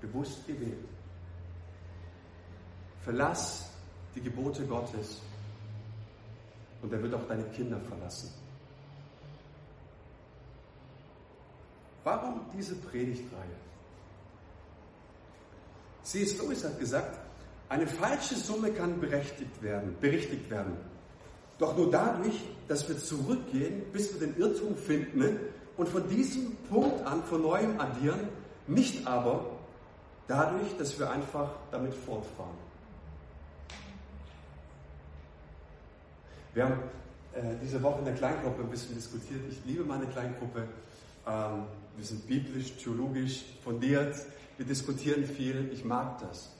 bewusst 0.00 0.46
gewählt. 0.46 0.86
Verlass 3.02 3.69
die 4.14 4.20
Gebote 4.20 4.64
Gottes 4.66 5.20
und 6.82 6.92
er 6.92 7.02
wird 7.02 7.14
auch 7.14 7.26
deine 7.28 7.44
Kinder 7.44 7.78
verlassen. 7.88 8.30
Warum 12.02 12.40
diese 12.56 12.74
Predigtreihe? 12.76 13.56
C.S. 16.02 16.38
Lewis 16.38 16.64
hat 16.64 16.78
gesagt, 16.78 17.18
eine 17.68 17.86
falsche 17.86 18.34
Summe 18.34 18.72
kann 18.72 18.98
berechtigt 18.98 19.62
werden, 19.62 19.94
berichtigt 20.00 20.48
werden. 20.50 20.76
Doch 21.58 21.76
nur 21.76 21.90
dadurch, 21.90 22.42
dass 22.68 22.88
wir 22.88 22.96
zurückgehen, 22.96 23.82
bis 23.92 24.12
wir 24.12 24.26
den 24.26 24.36
Irrtum 24.38 24.76
finden 24.76 25.38
und 25.76 25.88
von 25.88 26.08
diesem 26.08 26.56
Punkt 26.70 27.06
an 27.06 27.22
von 27.24 27.42
neuem 27.42 27.78
addieren, 27.78 28.28
nicht 28.66 29.06
aber, 29.06 29.44
Dadurch, 30.30 30.76
dass 30.78 30.96
wir 30.96 31.10
einfach 31.10 31.50
damit 31.72 31.92
fortfahren. 31.92 32.54
Wir 36.52 36.64
haben 36.64 36.80
äh, 37.32 37.54
diese 37.62 37.80
Woche 37.82 38.00
in 38.00 38.06
der 38.06 38.14
Kleingruppe 38.14 38.62
ein 38.62 38.70
bisschen 38.70 38.94
diskutiert. 38.94 39.40
Ich 39.50 39.58
liebe 39.64 39.84
meine 39.84 40.06
Kleingruppe. 40.06 40.66
Ähm, 41.26 41.62
wir 41.96 42.04
sind 42.04 42.26
biblisch, 42.26 42.72
theologisch 42.82 43.44
fundiert. 43.62 44.16
Wir 44.56 44.66
diskutieren 44.66 45.24
viel. 45.24 45.70
Ich 45.72 45.84
mag 45.84 46.18
das. 46.18 46.50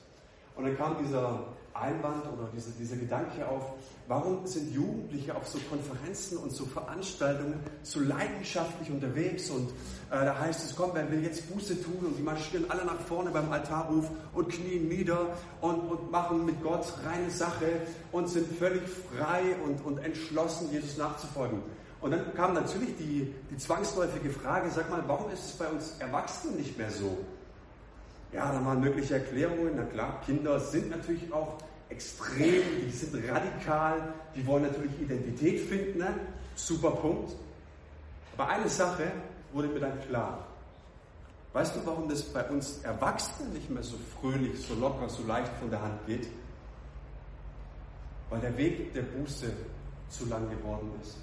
Und 0.55 0.65
dann 0.65 0.77
kam 0.77 0.97
dieser 1.03 1.43
Einwand 1.73 2.25
oder 2.33 2.49
diese, 2.55 2.71
dieser 2.71 2.95
Gedanke 2.95 3.47
auf, 3.47 3.73
warum 4.07 4.45
sind 4.45 4.73
Jugendliche 4.73 5.35
auf 5.35 5.47
so 5.47 5.59
Konferenzen 5.69 6.37
und 6.37 6.51
so 6.51 6.65
Veranstaltungen 6.65 7.59
so 7.83 7.99
leidenschaftlich 7.99 8.91
unterwegs 8.91 9.49
und 9.49 9.69
äh, 9.69 10.25
da 10.25 10.39
heißt 10.39 10.65
es, 10.65 10.75
komm, 10.75 10.91
wer 10.93 11.09
will 11.11 11.23
jetzt 11.23 11.53
Buße 11.53 11.81
tun 11.81 12.05
und 12.05 12.17
die 12.17 12.21
marschieren 12.21 12.69
alle 12.69 12.85
nach 12.85 12.99
vorne 12.99 13.31
beim 13.31 13.51
Altarruf 13.51 14.09
und 14.33 14.49
knien 14.49 14.87
nieder 14.87 15.37
und, 15.61 15.79
und 15.79 16.11
machen 16.11 16.45
mit 16.45 16.61
Gott 16.61 16.85
reine 17.05 17.29
Sache 17.29 17.81
und 18.11 18.27
sind 18.27 18.47
völlig 18.57 18.83
frei 18.87 19.55
und, 19.65 19.85
und 19.85 19.99
entschlossen, 19.99 20.71
Jesus 20.71 20.97
nachzufolgen. 20.97 21.61
Und 22.01 22.11
dann 22.11 22.33
kam 22.33 22.55
natürlich 22.55 22.97
die, 22.97 23.33
die 23.49 23.57
zwangsläufige 23.57 24.31
Frage, 24.31 24.69
sag 24.71 24.89
mal, 24.89 25.03
warum 25.05 25.31
ist 25.31 25.45
es 25.45 25.51
bei 25.51 25.67
uns 25.67 25.95
Erwachsenen 25.99 26.57
nicht 26.57 26.77
mehr 26.77 26.89
so? 26.89 27.17
Ja, 28.33 28.51
da 28.51 28.63
waren 28.65 28.79
mögliche 28.79 29.15
Erklärungen. 29.15 29.73
Na 29.75 29.83
klar, 29.83 30.21
Kinder 30.25 30.59
sind 30.59 30.89
natürlich 30.89 31.31
auch 31.33 31.57
extrem, 31.89 32.63
die 32.85 32.91
sind 32.91 33.13
radikal, 33.29 34.13
die 34.35 34.45
wollen 34.47 34.63
natürlich 34.63 34.99
Identität 35.01 35.59
finden. 35.67 35.99
Ne? 35.99 36.13
Super 36.55 36.91
Punkt. 36.91 37.35
Aber 38.37 38.47
eine 38.47 38.69
Sache 38.69 39.11
wurde 39.51 39.67
mir 39.67 39.81
dann 39.81 39.99
klar. 40.07 40.47
Weißt 41.53 41.75
du, 41.75 41.85
warum 41.85 42.07
das 42.07 42.23
bei 42.23 42.47
uns 42.49 42.79
Erwachsenen 42.83 43.51
nicht 43.51 43.69
mehr 43.69 43.83
so 43.83 43.97
fröhlich, 44.19 44.65
so 44.65 44.73
locker, 44.75 45.09
so 45.09 45.23
leicht 45.27 45.51
von 45.59 45.69
der 45.69 45.81
Hand 45.81 46.05
geht? 46.07 46.27
Weil 48.29 48.39
der 48.39 48.57
Weg 48.57 48.93
der 48.93 49.01
Buße 49.01 49.51
zu 50.07 50.25
lang 50.27 50.49
geworden 50.49 50.89
ist. 51.01 51.17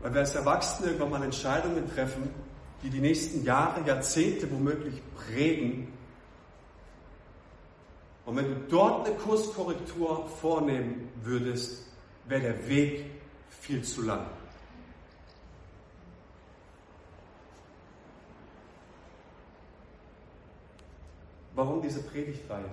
Weil 0.00 0.12
wir 0.12 0.20
als 0.20 0.34
Erwachsene 0.34 0.88
irgendwann 0.88 1.10
mal 1.10 1.24
Entscheidungen 1.24 1.90
treffen, 1.90 2.28
die 2.82 2.90
die 2.90 3.00
nächsten 3.00 3.44
Jahre, 3.44 3.86
Jahrzehnte 3.86 4.50
womöglich 4.50 5.00
prägen. 5.14 5.92
Und 8.24 8.36
wenn 8.36 8.46
du 8.46 8.60
dort 8.68 9.06
eine 9.06 9.16
Kurskorrektur 9.16 10.28
vornehmen 10.28 11.08
würdest, 11.22 11.86
wäre 12.26 12.42
der 12.42 12.68
Weg 12.68 13.06
viel 13.48 13.82
zu 13.82 14.02
lang. 14.02 14.26
Warum 21.54 21.82
diese 21.82 22.00
Predigtreihe? 22.02 22.70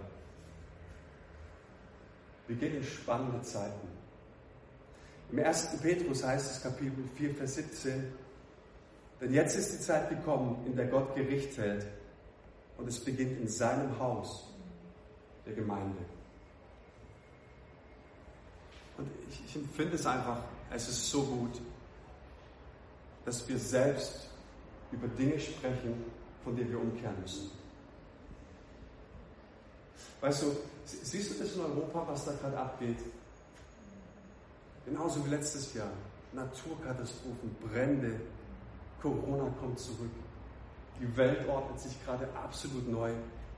Wir 2.48 2.56
gehen 2.56 2.76
in 2.76 2.84
spannende 2.84 3.42
Zeiten. 3.42 3.88
Im 5.32 5.40
1. 5.40 5.80
Petrus 5.82 6.24
heißt 6.24 6.52
es 6.52 6.62
Kapitel 6.62 7.04
4, 7.16 7.34
Vers 7.34 7.56
17, 7.56 8.14
denn 9.26 9.34
jetzt 9.34 9.56
ist 9.56 9.74
die 9.74 9.80
Zeit 9.80 10.08
gekommen, 10.10 10.64
in 10.68 10.76
der 10.76 10.86
Gott 10.86 11.16
Gericht 11.16 11.58
hält. 11.58 11.84
Und 12.78 12.88
es 12.88 13.00
beginnt 13.00 13.40
in 13.40 13.48
seinem 13.48 13.98
Haus, 13.98 14.54
der 15.48 15.54
Gemeinde. 15.54 15.98
Und 19.00 19.10
ich, 19.28 19.44
ich 19.48 19.56
empfinde 19.56 19.96
es 19.96 20.06
einfach, 20.06 20.44
es 20.70 20.88
ist 20.90 21.10
so 21.10 21.24
gut, 21.24 21.60
dass 23.26 23.48
wir 23.50 23.58
selbst 23.58 24.30
über 24.92 25.08
Dinge 25.08 25.40
sprechen, 25.40 26.06
von 26.44 26.56
denen 26.56 26.70
wir 26.70 26.80
umkehren 26.80 27.20
müssen. 27.20 27.50
Weißt 30.22 30.44
du, 30.44 30.56
siehst 30.86 31.32
du 31.34 31.44
das 31.44 31.56
in 31.56 31.62
Europa, 31.62 32.06
was 32.10 32.26
da 32.26 32.34
gerade 32.34 32.60
abgeht? 32.60 33.00
Genauso 34.86 35.26
wie 35.26 35.32
letztes 35.32 35.74
Jahr. 35.74 35.90
Naturkatastrophen, 36.32 37.56
Brände, 37.64 38.20
Corona 39.06 39.50
kommt 39.60 39.80
zurück. 39.80 40.12
Die 41.00 41.18
Welt 41.18 41.48
ordnet 41.48 41.80
sich 41.80 42.04
gerade 42.06 42.28
absolut 42.34 42.90
neu. 42.90 43.12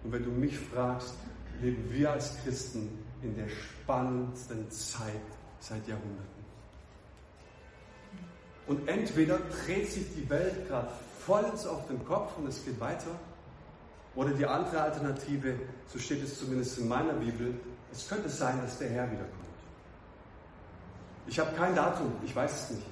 Und 0.04 0.12
wenn 0.12 0.24
du 0.24 0.32
mich 0.32 0.58
fragst, 0.58 1.14
leben 1.62 1.90
wir 1.92 2.12
als 2.12 2.38
Christen 2.44 2.90
in 3.22 3.36
der 3.36 3.48
spannendsten 3.50 4.70
Zeit 4.70 5.22
seit 5.60 5.88
Jahrhunderten. 5.88 6.38
Und 8.68 8.88
entweder 8.88 9.40
dreht 9.66 9.90
sich 9.90 10.06
die 10.14 10.30
Welt 10.30 10.68
gerade 10.68 10.90
vollends 11.26 11.66
auf 11.66 11.88
den 11.88 12.04
Kopf 12.06 12.38
und 12.38 12.48
es 12.48 12.64
geht 12.64 12.80
weiter, 12.80 13.12
oder 14.16 14.32
die 14.32 14.46
andere 14.46 14.82
Alternative, 14.82 15.56
so 15.88 16.00
steht 16.00 16.24
es 16.24 16.40
zumindest 16.40 16.80
in 16.80 16.88
meiner 16.88 17.14
Bibel, 17.14 17.54
es 17.92 18.10
könnte 18.10 18.30
sein, 18.30 18.60
dass 18.62 18.80
der 18.80 18.90
Herr 18.90 19.06
wiederkommt. 19.12 19.46
Ich 21.28 21.40
habe 21.40 21.56
kein 21.56 21.76
Datum, 21.76 22.12
ich 22.26 22.36
weiß 22.36 22.64
es 22.64 22.76
nicht. 22.78 22.88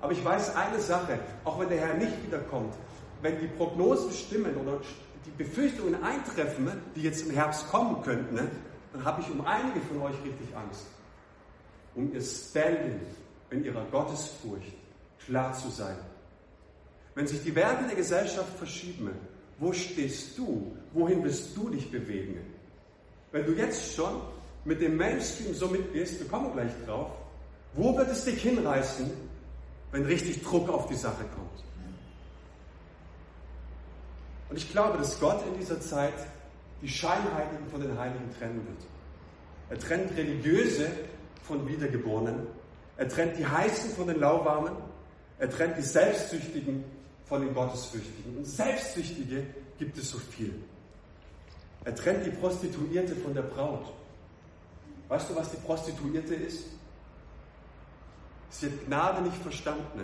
Aber 0.00 0.12
ich 0.12 0.24
weiß 0.24 0.56
eine 0.56 0.80
Sache, 0.80 1.18
auch 1.44 1.58
wenn 1.60 1.68
der 1.68 1.78
Herr 1.78 1.94
nicht 1.94 2.24
wiederkommt, 2.26 2.74
wenn 3.22 3.38
die 3.38 3.46
Prognosen 3.46 4.12
stimmen 4.12 4.56
oder 4.56 4.80
die 5.26 5.30
Befürchtungen 5.30 6.02
eintreffen, 6.02 6.70
die 6.96 7.02
jetzt 7.02 7.26
im 7.26 7.34
Herbst 7.34 7.68
kommen 7.70 8.02
könnten, 8.02 8.34
ne, 8.34 8.48
dann 8.92 9.04
habe 9.04 9.20
ich 9.20 9.30
um 9.30 9.44
einige 9.46 9.80
von 9.80 10.02
euch 10.02 10.14
richtig 10.24 10.56
Angst. 10.56 10.86
Um 11.94 12.12
ihr 12.12 12.22
Standing 12.22 13.00
in 13.50 13.64
ihrer 13.64 13.84
Gottesfurcht 13.86 14.74
klar 15.24 15.52
zu 15.52 15.68
sein. 15.68 15.96
Wenn 17.14 17.26
sich 17.26 17.42
die 17.42 17.54
Werte 17.54 17.84
der 17.84 17.96
Gesellschaft 17.96 18.56
verschieben, 18.56 19.10
wo 19.58 19.72
stehst 19.72 20.38
du? 20.38 20.74
Wohin 20.92 21.22
willst 21.22 21.56
du 21.56 21.68
dich 21.68 21.90
bewegen? 21.90 22.38
Wenn 23.32 23.44
du 23.44 23.52
jetzt 23.52 23.94
schon 23.94 24.22
mit 24.64 24.80
dem 24.80 24.96
Mainstream 24.96 25.54
so 25.54 25.68
mitgehst, 25.68 26.18
wir 26.20 26.28
kommen 26.28 26.52
gleich 26.52 26.72
drauf, 26.86 27.10
wo 27.74 27.96
wird 27.96 28.10
es 28.10 28.24
dich 28.24 28.42
hinreißen, 28.42 29.10
wenn 29.92 30.04
richtig 30.04 30.42
Druck 30.42 30.68
auf 30.68 30.86
die 30.86 30.94
Sache 30.94 31.24
kommt. 31.34 31.64
Und 34.48 34.56
ich 34.56 34.70
glaube, 34.70 34.98
dass 34.98 35.18
Gott 35.20 35.44
in 35.46 35.58
dieser 35.58 35.80
Zeit 35.80 36.14
die 36.82 36.88
Scheinheiligen 36.88 37.68
von 37.70 37.80
den 37.80 37.96
Heiligen 37.98 38.30
trennen 38.38 38.66
wird. 38.66 38.82
Er 39.70 39.78
trennt 39.78 40.16
Religiöse 40.16 40.90
von 41.44 41.66
Wiedergeborenen. 41.68 42.46
Er 42.96 43.08
trennt 43.08 43.38
die 43.38 43.46
Heißen 43.46 43.90
von 43.90 44.08
den 44.08 44.18
Lauwarmen. 44.18 44.72
Er 45.38 45.48
trennt 45.48 45.78
die 45.78 45.82
Selbstsüchtigen 45.82 46.84
von 47.26 47.42
den 47.42 47.54
Gottesfürchtigen. 47.54 48.38
Und 48.38 48.44
Selbstsüchtige 48.44 49.46
gibt 49.78 49.96
es 49.96 50.10
so 50.10 50.18
viel. 50.18 50.52
Er 51.84 51.94
trennt 51.94 52.26
die 52.26 52.30
Prostituierte 52.30 53.14
von 53.16 53.32
der 53.32 53.42
Braut. 53.42 53.92
Weißt 55.08 55.30
du, 55.30 55.36
was 55.36 55.50
die 55.50 55.56
Prostituierte 55.58 56.34
ist? 56.34 56.64
Sie 58.50 58.66
hat 58.66 58.86
Gnade 58.86 59.22
nicht 59.22 59.36
verstanden. 59.36 60.02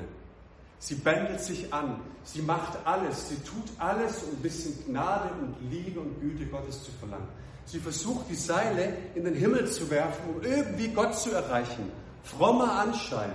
Sie 0.79 0.95
bändelt 0.95 1.41
sich 1.41 1.73
an. 1.73 2.01
Sie 2.25 2.43
macht 2.43 2.79
alles. 2.85 3.29
Sie 3.29 3.37
tut 3.37 3.65
alles, 3.79 4.23
um 4.23 4.31
ein 4.31 4.43
bisschen 4.43 4.73
Gnade 4.87 5.31
und 5.41 5.57
Liebe 5.71 6.01
und 6.01 6.21
Güte 6.21 6.47
Gottes 6.47 6.85
zu 6.85 6.91
verlangen. 6.93 7.29
Sie 7.65 7.81
versucht, 7.81 8.31
die 8.31 8.37
Seile 8.37 8.97
in 9.15 9.25
den 9.25 9.35
Himmel 9.35 9.69
zu 9.69 9.91
werfen, 9.91 10.35
um 10.35 10.43
irgendwie 10.43 10.89
Gott 10.89 11.17
zu 11.17 11.33
erreichen. 11.33 11.91
Frommer 12.23 12.79
Anschein. 12.79 13.33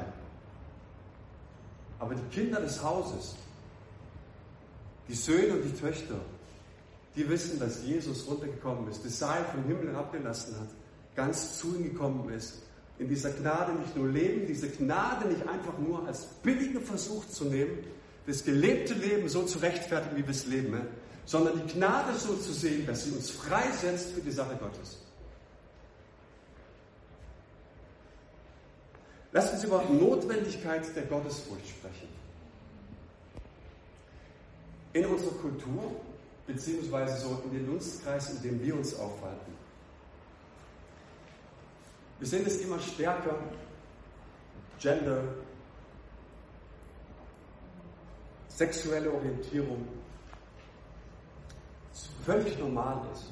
Aber 2.00 2.16
die 2.16 2.36
Kinder 2.36 2.62
des 2.62 2.82
Hauses, 2.82 3.36
die 5.08 5.14
Söhne 5.14 5.56
und 5.56 5.64
die 5.64 5.80
Töchter, 5.80 6.16
die 7.16 7.28
wissen, 7.30 7.60
dass 7.60 7.84
Jesus 7.84 8.26
runtergekommen 8.28 8.90
ist, 8.90 9.06
das 9.06 9.20
Seil 9.20 9.44
vom 9.46 9.64
Himmel 9.66 9.92
herabgelassen 9.92 10.58
hat, 10.60 10.70
ganz 11.16 11.60
zu 11.60 11.76
ihnen 11.76 11.92
gekommen 11.92 12.30
ist 12.30 12.62
in 13.02 13.10
dieser 13.10 13.32
Gnade 13.32 13.74
nicht 13.74 13.96
nur 13.96 14.08
leben, 14.08 14.46
diese 14.46 14.70
Gnade 14.70 15.28
nicht 15.28 15.48
einfach 15.48 15.78
nur 15.80 16.06
als 16.06 16.26
billigen 16.44 16.82
Versuch 16.82 17.28
zu 17.28 17.46
nehmen, 17.46 17.80
das 18.28 18.44
gelebte 18.44 18.94
Leben 18.94 19.28
so 19.28 19.42
zu 19.42 19.58
rechtfertigen, 19.58 20.16
wie 20.18 20.24
wir 20.24 20.30
es 20.30 20.46
leben, 20.46 20.80
sondern 21.26 21.66
die 21.66 21.74
Gnade 21.74 22.14
so 22.16 22.36
zu 22.36 22.54
sehen, 22.54 22.86
dass 22.86 23.06
sie 23.06 23.12
uns 23.12 23.32
freisetzt 23.32 24.12
für 24.12 24.22
die 24.22 24.32
Sache 24.32 24.56
Gottes. 24.56 25.00
Lass 29.32 29.52
uns 29.52 29.64
über 29.64 29.84
Notwendigkeit 29.86 30.96
der 30.96 31.04
Gottesfurcht 31.04 31.68
sprechen. 31.68 32.08
In 34.94 35.06
unserer 35.08 35.34
Kultur, 35.36 35.96
beziehungsweise 36.46 37.20
so 37.20 37.42
in 37.46 37.58
den 37.58 37.66
Dunstkreis, 37.66 38.30
in 38.30 38.42
dem 38.44 38.62
wir 38.62 38.76
uns 38.76 38.94
aufhalten, 38.94 39.54
wir 42.22 42.28
sehen 42.28 42.46
es 42.46 42.62
immer 42.62 42.80
stärker. 42.80 43.36
Gender, 44.80 45.24
sexuelle 48.48 49.12
Orientierung, 49.12 49.88
völlig 52.24 52.58
normal 52.60 53.02
ist. 53.12 53.32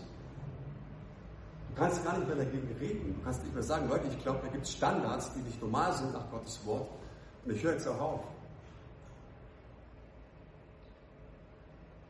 Du 1.69 1.75
kannst 1.75 2.03
gar 2.03 2.17
nicht 2.17 2.27
mehr 2.27 2.37
dagegen 2.37 2.75
reden. 2.79 3.15
Du 3.15 3.23
kannst 3.23 3.43
nicht 3.43 3.53
mehr 3.53 3.63
sagen, 3.63 3.87
Leute, 3.89 4.07
ich 4.07 4.23
glaube, 4.23 4.39
da 4.43 4.47
gibt 4.47 4.65
es 4.65 4.73
Standards, 4.73 5.33
die 5.33 5.41
nicht 5.41 5.61
normal 5.61 5.93
sind 5.93 6.13
nach 6.13 6.29
Gottes 6.31 6.59
Wort. 6.65 6.89
Und 7.45 7.55
ich 7.55 7.63
höre 7.63 7.73
jetzt 7.73 7.87
auch 7.87 8.01
auf. 8.01 8.21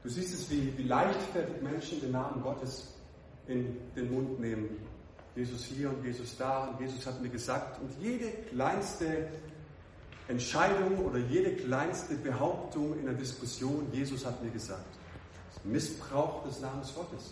Du 0.04 0.10
siehst 0.10 0.34
es, 0.34 0.50
wie, 0.50 0.78
wie 0.78 0.84
leichtfertig 0.84 1.62
Menschen 1.62 2.00
den 2.00 2.12
Namen 2.12 2.42
Gottes 2.42 2.94
in 3.48 3.78
den 3.96 4.14
Mund 4.14 4.40
nehmen 4.40 4.89
Jesus 5.40 5.64
hier 5.64 5.90
und 5.90 6.04
Jesus 6.04 6.36
da 6.38 6.66
und 6.66 6.82
Jesus 6.82 7.06
hat 7.06 7.22
mir 7.22 7.30
gesagt. 7.30 7.80
Und 7.82 7.90
jede 8.02 8.30
kleinste 8.50 9.30
Entscheidung 10.28 11.06
oder 11.06 11.18
jede 11.18 11.56
kleinste 11.56 12.16
Behauptung 12.16 13.00
in 13.00 13.06
der 13.06 13.14
Diskussion, 13.14 13.88
Jesus 13.94 14.26
hat 14.26 14.44
mir 14.44 14.52
gesagt. 14.52 14.86
Das 15.54 15.64
Missbrauch 15.64 16.44
des 16.44 16.60
Namens 16.60 16.94
Gottes. 16.94 17.32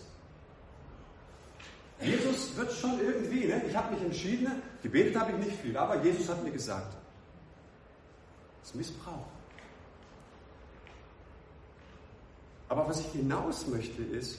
Jesus 2.00 2.56
wird 2.56 2.72
schon 2.72 2.98
irgendwie, 3.00 3.46
ne? 3.46 3.62
ich 3.68 3.76
habe 3.76 3.94
mich 3.94 4.02
entschieden, 4.02 4.44
ne? 4.44 4.62
gebetet 4.82 5.16
habe 5.16 5.32
ich 5.32 5.46
nicht 5.46 5.60
viel, 5.60 5.76
aber 5.76 6.02
Jesus 6.02 6.28
hat 6.28 6.42
mir 6.42 6.52
gesagt. 6.52 6.96
Das 8.60 8.70
ist 8.70 8.74
Missbrauch. 8.74 9.26
Aber 12.70 12.88
was 12.88 13.00
ich 13.00 13.06
hinaus 13.08 13.66
möchte 13.66 14.02
ist, 14.02 14.38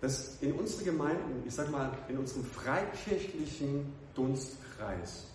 dass 0.00 0.36
in 0.40 0.52
unseren 0.52 0.84
Gemeinden, 0.84 1.42
ich 1.46 1.54
sag 1.54 1.70
mal, 1.70 1.90
in 2.08 2.18
unserem 2.18 2.44
freikirchlichen 2.44 3.92
Dunstkreis, 4.14 5.26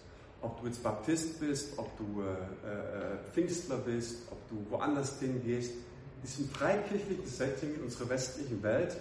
ob 0.42 0.60
du 0.62 0.68
jetzt 0.68 0.82
Baptist 0.84 1.40
bist, 1.40 1.78
ob 1.78 1.96
du 1.98 2.22
äh, 2.22 2.26
äh, 2.26 3.18
Pfingstler 3.34 3.78
bist, 3.78 4.18
ob 4.32 4.50
du 4.50 4.66
woanders 4.70 5.20
hingehst, 5.20 5.72
in 5.72 6.22
diesem 6.24 6.50
freikirchlichen 6.50 7.26
Setting 7.26 7.76
in 7.76 7.82
unserer 7.82 8.10
westlichen 8.10 8.62
Welt 8.64 8.98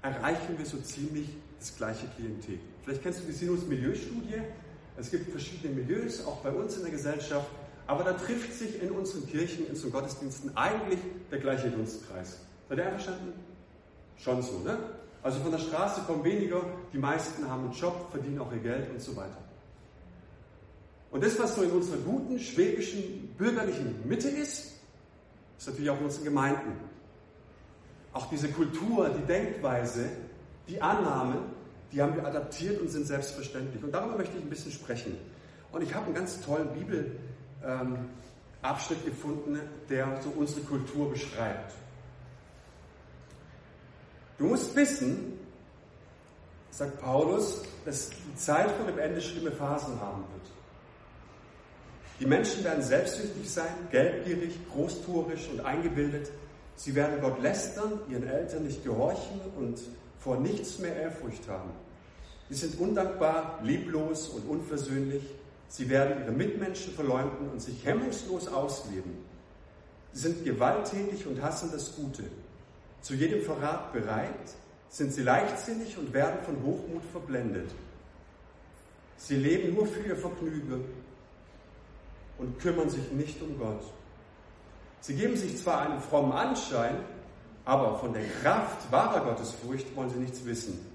erreichen 0.00 0.56
wir 0.58 0.66
so 0.66 0.78
ziemlich 0.78 1.28
das 1.58 1.76
gleiche 1.76 2.06
Klientel. 2.16 2.58
Vielleicht 2.82 3.02
kennst 3.02 3.20
du 3.20 3.24
die 3.26 3.32
Sinus-Milieustudie. 3.32 4.42
Es 4.96 5.10
gibt 5.10 5.30
verschiedene 5.30 5.74
Milieus, 5.74 6.24
auch 6.26 6.38
bei 6.38 6.50
uns 6.50 6.76
in 6.76 6.82
der 6.82 6.90
Gesellschaft, 6.90 7.46
aber 7.86 8.04
da 8.04 8.12
trifft 8.12 8.52
sich 8.52 8.82
in 8.82 8.90
unseren 8.90 9.26
Kirchen, 9.26 9.66
in 9.66 9.70
unseren 9.70 9.92
Gottesdiensten 9.92 10.56
eigentlich 10.56 10.98
der 11.30 11.38
gleiche 11.38 11.70
Dunstkreis. 11.70 12.40
Seid 12.68 12.78
ihr 12.78 12.84
einverstanden? 12.84 13.32
Schon 14.16 14.42
so, 14.42 14.58
ne? 14.60 14.78
Also 15.22 15.40
von 15.40 15.52
der 15.52 15.58
Straße 15.58 16.02
kommen 16.02 16.24
weniger, 16.24 16.62
die 16.92 16.98
meisten 16.98 17.48
haben 17.48 17.64
einen 17.64 17.72
Job, 17.72 18.10
verdienen 18.10 18.40
auch 18.40 18.52
ihr 18.52 18.58
Geld 18.58 18.90
und 18.90 19.00
so 19.00 19.14
weiter. 19.14 19.38
Und 21.12 21.22
das, 21.22 21.38
was 21.38 21.54
so 21.54 21.62
in 21.62 21.70
unserer 21.70 21.98
guten, 21.98 22.38
schwäbischen, 22.38 23.34
bürgerlichen 23.38 24.08
Mitte 24.08 24.28
ist, 24.28 24.72
ist 25.58 25.66
natürlich 25.66 25.90
auch 25.90 25.98
in 25.98 26.06
unseren 26.06 26.24
Gemeinden. 26.24 26.72
Auch 28.12 28.28
diese 28.30 28.48
Kultur, 28.48 29.10
die 29.10 29.24
Denkweise, 29.26 30.08
die 30.68 30.80
Annahmen, 30.80 31.38
die 31.92 32.02
haben 32.02 32.16
wir 32.16 32.26
adaptiert 32.26 32.80
und 32.80 32.88
sind 32.88 33.06
selbstverständlich. 33.06 33.84
Und 33.84 33.92
darüber 33.92 34.16
möchte 34.16 34.36
ich 34.36 34.42
ein 34.42 34.50
bisschen 34.50 34.72
sprechen. 34.72 35.16
Und 35.70 35.82
ich 35.82 35.94
habe 35.94 36.06
einen 36.06 36.14
ganz 36.14 36.40
tollen 36.40 36.70
Bibelabschnitt 36.72 38.98
ähm, 38.98 39.04
gefunden, 39.04 39.60
der 39.88 40.20
so 40.22 40.30
unsere 40.30 40.62
Kultur 40.62 41.10
beschreibt. 41.10 41.74
Du 44.42 44.48
musst 44.48 44.74
wissen, 44.74 45.38
sagt 46.72 47.00
Paulus, 47.00 47.62
dass 47.84 48.10
die 48.10 48.34
Zeit 48.36 48.72
vor 48.72 48.86
dem 48.86 48.98
Ende 48.98 49.20
schlimme 49.20 49.52
Phasen 49.52 50.00
haben 50.00 50.24
wird. 50.32 50.50
Die 52.18 52.26
Menschen 52.26 52.64
werden 52.64 52.82
selbstsüchtig 52.82 53.48
sein, 53.48 53.72
geldgierig, 53.92 54.58
großtuerisch 54.72 55.48
und 55.48 55.60
eingebildet. 55.60 56.32
Sie 56.74 56.96
werden 56.96 57.20
Gott 57.20 57.40
lästern, 57.40 58.00
ihren 58.10 58.26
Eltern 58.26 58.64
nicht 58.64 58.82
gehorchen 58.82 59.40
und 59.56 59.78
vor 60.18 60.38
nichts 60.38 60.80
mehr 60.80 60.96
Ehrfurcht 60.96 61.46
haben. 61.46 61.70
Sie 62.50 62.56
sind 62.56 62.80
undankbar, 62.80 63.60
lieblos 63.62 64.28
und 64.28 64.48
unversöhnlich. 64.48 65.22
Sie 65.68 65.88
werden 65.88 66.20
ihre 66.20 66.32
Mitmenschen 66.32 66.94
verleumden 66.94 67.48
und 67.48 67.62
sich 67.62 67.86
hemmungslos 67.86 68.48
ausleben. 68.48 69.18
Sie 70.12 70.22
sind 70.22 70.44
gewalttätig 70.44 71.28
und 71.28 71.40
hassen 71.40 71.70
das 71.70 71.94
Gute. 71.94 72.24
Zu 73.02 73.14
jedem 73.14 73.42
Verrat 73.42 73.92
bereit, 73.92 74.54
sind 74.88 75.12
sie 75.12 75.22
leichtsinnig 75.22 75.98
und 75.98 76.12
werden 76.12 76.42
von 76.44 76.62
Hochmut 76.62 77.04
verblendet. 77.10 77.70
Sie 79.16 79.36
leben 79.36 79.74
nur 79.74 79.86
für 79.86 80.00
ihr 80.00 80.16
Vergnügen 80.16 80.84
und 82.38 82.58
kümmern 82.58 82.90
sich 82.90 83.10
nicht 83.12 83.40
um 83.42 83.58
Gott. 83.58 83.82
Sie 85.00 85.14
geben 85.14 85.36
sich 85.36 85.56
zwar 85.60 85.82
einen 85.82 86.00
frommen 86.00 86.32
Anschein, 86.32 86.96
aber 87.64 87.98
von 87.98 88.12
der 88.12 88.24
Kraft 88.42 88.90
wahrer 88.90 89.24
Gottesfurcht 89.24 89.94
wollen 89.96 90.10
sie 90.10 90.18
nichts 90.18 90.44
wissen. 90.44 90.86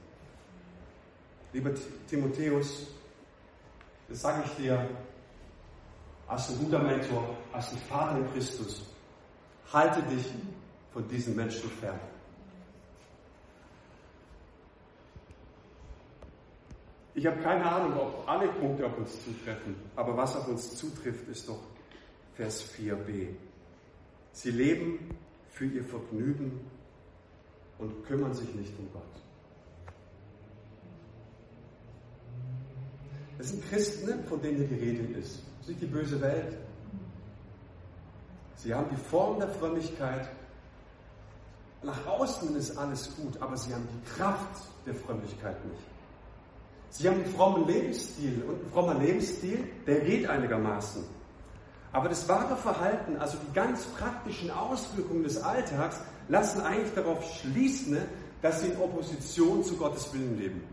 Lieber 1.53 1.71
Timotheus, 2.09 2.87
das 4.07 4.21
sage 4.21 4.43
ich 4.45 4.51
dir 4.63 4.87
als 6.27 6.49
ein 6.49 6.59
guter 6.59 6.79
Mentor, 6.79 7.35
als 7.51 7.71
ein 7.71 7.79
Vater 7.89 8.17
in 8.17 8.31
Christus. 8.33 8.83
Halte 9.71 10.01
dich 10.03 10.25
von 10.97 11.07
diesen 11.09 11.35
Menschen 11.35 11.69
fern. 11.69 11.99
Ich 17.13 17.23
habe 17.23 17.39
keine 17.39 17.71
Ahnung, 17.71 17.99
ob 17.99 18.27
alle 18.27 18.47
Punkte 18.47 18.87
auf 18.87 18.97
uns 18.97 19.23
zutreffen, 19.23 19.75
aber 19.95 20.17
was 20.17 20.35
auf 20.35 20.47
uns 20.47 20.75
zutrifft, 20.75 21.27
ist 21.27 21.47
doch 21.47 21.59
Vers 22.33 22.73
4b. 22.73 23.27
Sie 24.31 24.49
leben 24.49 25.15
für 25.51 25.65
ihr 25.65 25.83
Vergnügen 25.83 26.61
und 27.77 28.03
kümmern 28.07 28.33
sich 28.33 28.51
nicht 28.55 28.73
um 28.79 28.91
Gott. 28.91 29.03
Es 33.37 33.49
sind 33.49 33.63
Christen, 33.69 34.23
von 34.23 34.41
denen 34.41 34.57
hier 34.57 34.67
die 34.67 34.83
Rede 34.83 35.19
ist. 35.19 35.43
Das 35.59 35.61
ist 35.61 35.67
nicht 35.69 35.81
die 35.81 35.85
böse 35.85 36.19
Welt. 36.21 36.57
Sie 38.55 38.73
haben 38.73 38.89
die 38.89 39.09
Form 39.11 39.37
der 39.37 39.49
Frömmigkeit. 39.49 40.27
Nach 41.87 42.05
außen 42.05 42.53
ist 42.57 42.77
alles 42.77 43.15
gut, 43.15 43.41
aber 43.41 43.55
sie 43.55 43.73
haben 43.73 43.87
die 43.87 44.09
Kraft 44.09 44.61
der 44.85 44.93
Frömmigkeit 44.93 45.63
nicht. 45.63 45.79
Sie 46.89 47.07
haben 47.07 47.23
einen 47.23 47.33
frommen 47.33 47.65
Lebensstil 47.65 48.43
und 48.45 48.61
ein 48.61 48.71
frommer 48.73 48.95
Lebensstil, 48.95 49.63
der 49.85 50.01
geht 50.01 50.27
einigermaßen. 50.27 51.05
Aber 51.93 52.09
das 52.09 52.27
wahre 52.27 52.57
Verhalten, 52.57 53.15
also 53.15 53.37
die 53.37 53.53
ganz 53.53 53.85
praktischen 53.97 54.51
Auswirkungen 54.51 55.23
des 55.23 55.41
Alltags, 55.41 56.01
lassen 56.27 56.59
eigentlich 56.59 56.93
darauf 56.93 57.23
schließen, 57.39 57.99
dass 58.41 58.59
sie 58.59 58.67
in 58.67 58.81
Opposition 58.81 59.63
zu 59.63 59.77
Gottes 59.77 60.13
Willen 60.13 60.37
leben. 60.37 60.63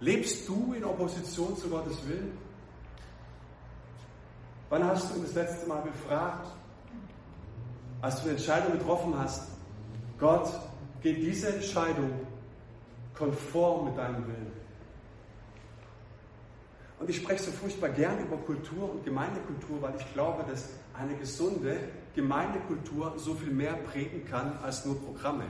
Lebst 0.00 0.48
du 0.48 0.74
in 0.76 0.84
Opposition 0.84 1.56
zu 1.56 1.68
Gottes 1.68 1.96
Willen? 2.08 2.36
Wann 4.70 4.82
hast 4.88 5.14
du 5.14 5.20
das 5.20 5.34
letzte 5.34 5.68
Mal 5.68 5.82
befragt? 5.82 6.48
Als 8.00 8.16
du 8.16 8.22
eine 8.22 8.32
Entscheidung 8.32 8.72
getroffen 8.72 9.14
hast, 9.16 9.51
Gott, 10.22 10.52
geht 11.02 11.16
diese 11.16 11.52
Entscheidung 11.52 12.12
konform 13.12 13.86
mit 13.86 13.98
deinem 13.98 14.24
Willen? 14.24 14.52
Und 17.00 17.10
ich 17.10 17.16
spreche 17.16 17.42
so 17.42 17.50
furchtbar 17.50 17.88
gern 17.88 18.20
über 18.20 18.36
Kultur 18.36 18.88
und 18.92 19.04
Gemeindekultur, 19.04 19.82
weil 19.82 19.94
ich 19.98 20.14
glaube, 20.14 20.44
dass 20.48 20.68
eine 20.96 21.16
gesunde 21.16 21.76
Gemeindekultur 22.14 23.14
so 23.16 23.34
viel 23.34 23.52
mehr 23.52 23.72
prägen 23.72 24.24
kann 24.24 24.56
als 24.62 24.86
nur 24.86 24.94
Programme. 25.02 25.46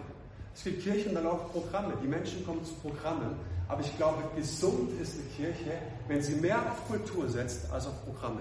Es 0.55 0.65
gibt 0.65 0.83
Kirchen, 0.83 1.15
da 1.15 1.21
laufen 1.21 1.51
Programme, 1.53 1.93
die 2.03 2.09
Menschen 2.09 2.43
kommen 2.47 2.65
zu 2.65 2.73
Programmen, 2.77 3.37
aber 3.69 3.83
ich 3.83 3.95
glaube, 3.99 4.23
gesund 4.37 4.99
ist 5.03 5.17
eine 5.19 5.29
Kirche, 5.37 5.79
wenn 6.09 6.23
sie 6.23 6.37
mehr 6.37 6.57
auf 6.57 6.89
Kultur 6.89 7.29
setzt 7.29 7.71
als 7.71 7.87
auf 7.87 8.07
Programme. 8.07 8.41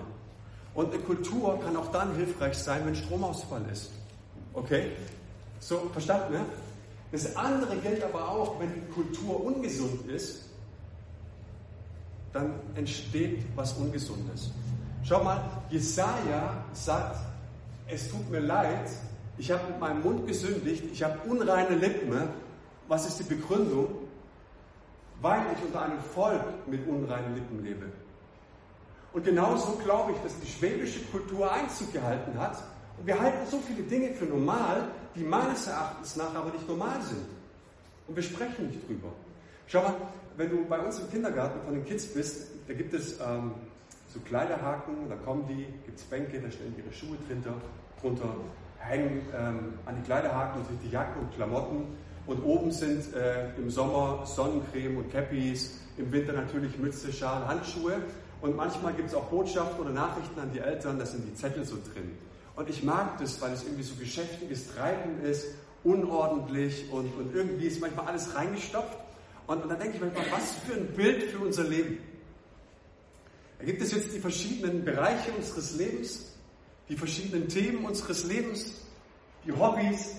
Und 0.76 0.94
eine 0.94 1.04
Kultur 1.04 1.60
kann 1.60 1.76
auch 1.76 1.92
dann 1.92 2.16
hilfreich 2.16 2.58
sein, 2.58 2.84
wenn 2.86 2.96
Stromausfall 2.96 3.66
ist. 3.70 3.92
Okay? 4.54 4.92
So, 5.62 5.90
verstanden, 5.94 6.34
ne? 6.34 6.46
Das 7.12 7.36
andere 7.36 7.78
gilt 7.78 8.04
aber 8.04 8.28
auch, 8.30 8.60
wenn 8.60 8.74
die 8.74 8.92
Kultur 8.94 9.46
ungesund 9.46 10.10
ist, 10.10 10.46
dann 12.34 12.54
entsteht 12.76 13.44
was 13.56 13.74
Ungesundes. 13.74 14.50
Schau 15.04 15.24
mal, 15.24 15.44
Jesaja 15.70 16.64
sagt, 16.74 17.18
es 17.88 18.10
tut 18.10 18.30
mir 18.32 18.40
leid, 18.40 18.90
ich 19.38 19.52
habe 19.52 19.68
mit 19.68 19.80
meinem 19.80 20.02
Mund 20.02 20.28
gesündigt, 20.28 20.84
ich 20.92 21.04
habe 21.04 21.20
unreine 21.30 21.76
Lippen. 21.76 22.30
Was 22.88 23.08
ist 23.08 23.20
die 23.20 23.36
Begründung? 23.36 23.88
Weil 25.22 25.42
ich 25.56 25.64
unter 25.64 25.84
einem 25.84 26.00
Volk 26.00 26.44
mit 26.68 26.88
unreinen 26.88 27.36
Lippen 27.36 27.64
lebe. 27.64 27.86
Und 29.14 29.26
genauso 29.26 29.74
glaube 29.74 30.14
ich, 30.14 30.18
dass 30.24 30.40
die 30.40 30.48
schwäbische 30.48 31.02
Kultur 31.06 31.52
Einzug 31.52 31.94
gehalten 31.94 32.40
hat. 32.40 32.64
Wir 33.04 33.20
halten 33.20 33.50
so 33.50 33.60
viele 33.60 33.84
Dinge 33.84 34.14
für 34.14 34.26
normal, 34.26 34.88
die 35.16 35.24
meines 35.24 35.68
Erachtens 35.68 36.16
nach 36.16 36.34
aber 36.36 36.52
nicht 36.52 36.68
normal 36.68 37.02
sind. 37.02 37.26
Und 38.08 38.16
wir 38.16 38.24
sprechen 38.24 38.68
nicht 38.68 38.88
drüber. 38.88 39.10
Schau 39.68 39.82
mal, 39.82 39.96
wenn 40.38 40.50
du 40.50 40.66
bei 40.66 40.80
uns 40.80 41.00
im 41.00 41.10
Kindergarten 41.10 41.60
von 41.66 41.74
den 41.74 41.86
Kids 41.86 42.06
bist, 42.08 42.48
da 42.68 42.74
gibt 42.74 42.94
es 42.94 43.20
ähm, 43.20 43.52
so 44.14 44.20
Kleiderhaken, 44.20 45.10
da 45.10 45.16
kommen 45.16 45.46
die, 45.48 45.66
gibt 45.86 45.98
es 45.98 46.04
Bänke, 46.06 46.40
da 46.40 46.52
stellen 46.52 46.76
ihre 46.78 46.94
Schuhe 46.94 47.18
drunter, 47.28 47.54
drunter 48.02 48.36
hängen 48.80 49.22
ähm, 49.38 49.74
an 49.86 49.96
die 49.96 50.02
Kleiderhaken 50.04 50.62
natürlich 50.62 50.82
die 50.84 50.90
Jacken 50.90 51.22
und 51.22 51.34
Klamotten 51.34 51.86
und 52.28 52.44
oben 52.44 52.72
sind 52.72 53.14
äh, 53.14 53.54
im 53.56 53.70
Sommer 53.70 54.26
Sonnencreme 54.26 54.98
und 54.98 55.12
Cappies, 55.12 55.80
im 55.98 56.12
Winter 56.12 56.34
natürlich 56.34 56.78
Mütze, 56.78 57.12
Schal, 57.14 57.48
Handschuhe 57.48 58.02
und 58.42 58.56
manchmal 58.56 58.94
gibt 58.94 59.10
es 59.10 59.16
auch 59.16 59.26
Botschaften 59.26 59.80
oder 59.80 59.92
Nachrichten 59.92 60.40
an 60.40 60.52
die 60.54 60.60
Eltern, 60.60 60.98
da 60.98 61.06
sind 61.06 61.28
die 61.28 61.34
Zettel 61.34 61.64
so 61.64 61.76
drin. 61.76 62.18
Und 62.56 62.70
ich 62.70 62.84
mag 62.84 63.18
das, 63.20 63.40
weil 63.42 63.54
es 63.54 63.64
irgendwie 63.64 63.84
so 63.84 63.96
geschäftiges 63.96 64.74
Treiben 64.74 65.22
ist, 65.24 65.48
unordentlich 65.84 66.92
und, 66.92 67.14
und 67.18 67.34
irgendwie 67.34 67.68
ist 67.68 67.82
manchmal 67.82 68.08
alles 68.08 68.36
reingestopft. 68.36 68.98
Und, 69.48 69.64
und 69.64 69.70
dann 69.70 69.80
denke 69.80 69.96
ich 69.96 70.02
manchmal, 70.02 70.26
was 70.32 70.56
für 70.66 70.74
ein 70.74 70.88
Bild 70.88 71.24
für 71.24 71.40
unser 71.40 71.64
Leben. 71.64 71.98
Da 73.60 73.66
gibt 73.66 73.82
es 73.82 73.92
jetzt 73.92 74.14
die 74.14 74.20
verschiedenen 74.20 74.84
Bereiche 74.84 75.32
unseres 75.32 75.76
Lebens, 75.76 76.34
die 76.90 76.96
verschiedenen 76.96 77.48
Themen 77.48 77.86
unseres 77.86 78.24
Lebens, 78.26 78.82
die 79.46 79.52
Hobbys, 79.52 80.16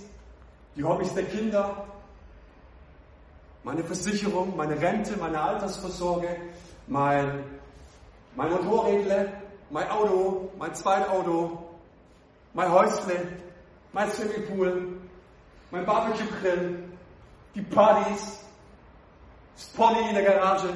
die 0.77 0.85
Hobbys 0.85 1.12
der 1.14 1.25
Kinder. 1.25 1.87
meine 3.64 3.85
Versicherung, 3.85 4.57
meine 4.57 4.81
Rente, 4.81 5.16
meine 5.16 5.40
Altersvorsorge, 5.40 6.37
mein, 6.88 7.45
mein 8.35 8.51
Motorrädle, 8.51 9.33
mein 9.71 9.88
Auto, 9.90 10.51
mein 10.59 10.75
Zweitauto, 10.75 11.62
mein 12.55 12.71
Häusle, 12.71 13.27
mein 13.93 14.11
Swimmingpool, 14.11 14.99
mein 15.71 15.87
Barbecue-Grill, 15.87 16.85
die 17.55 17.62
Partys, 17.62 18.41
das 19.55 19.67
Pony 19.69 20.09
in 20.09 20.15
der 20.15 20.25
Garage. 20.25 20.69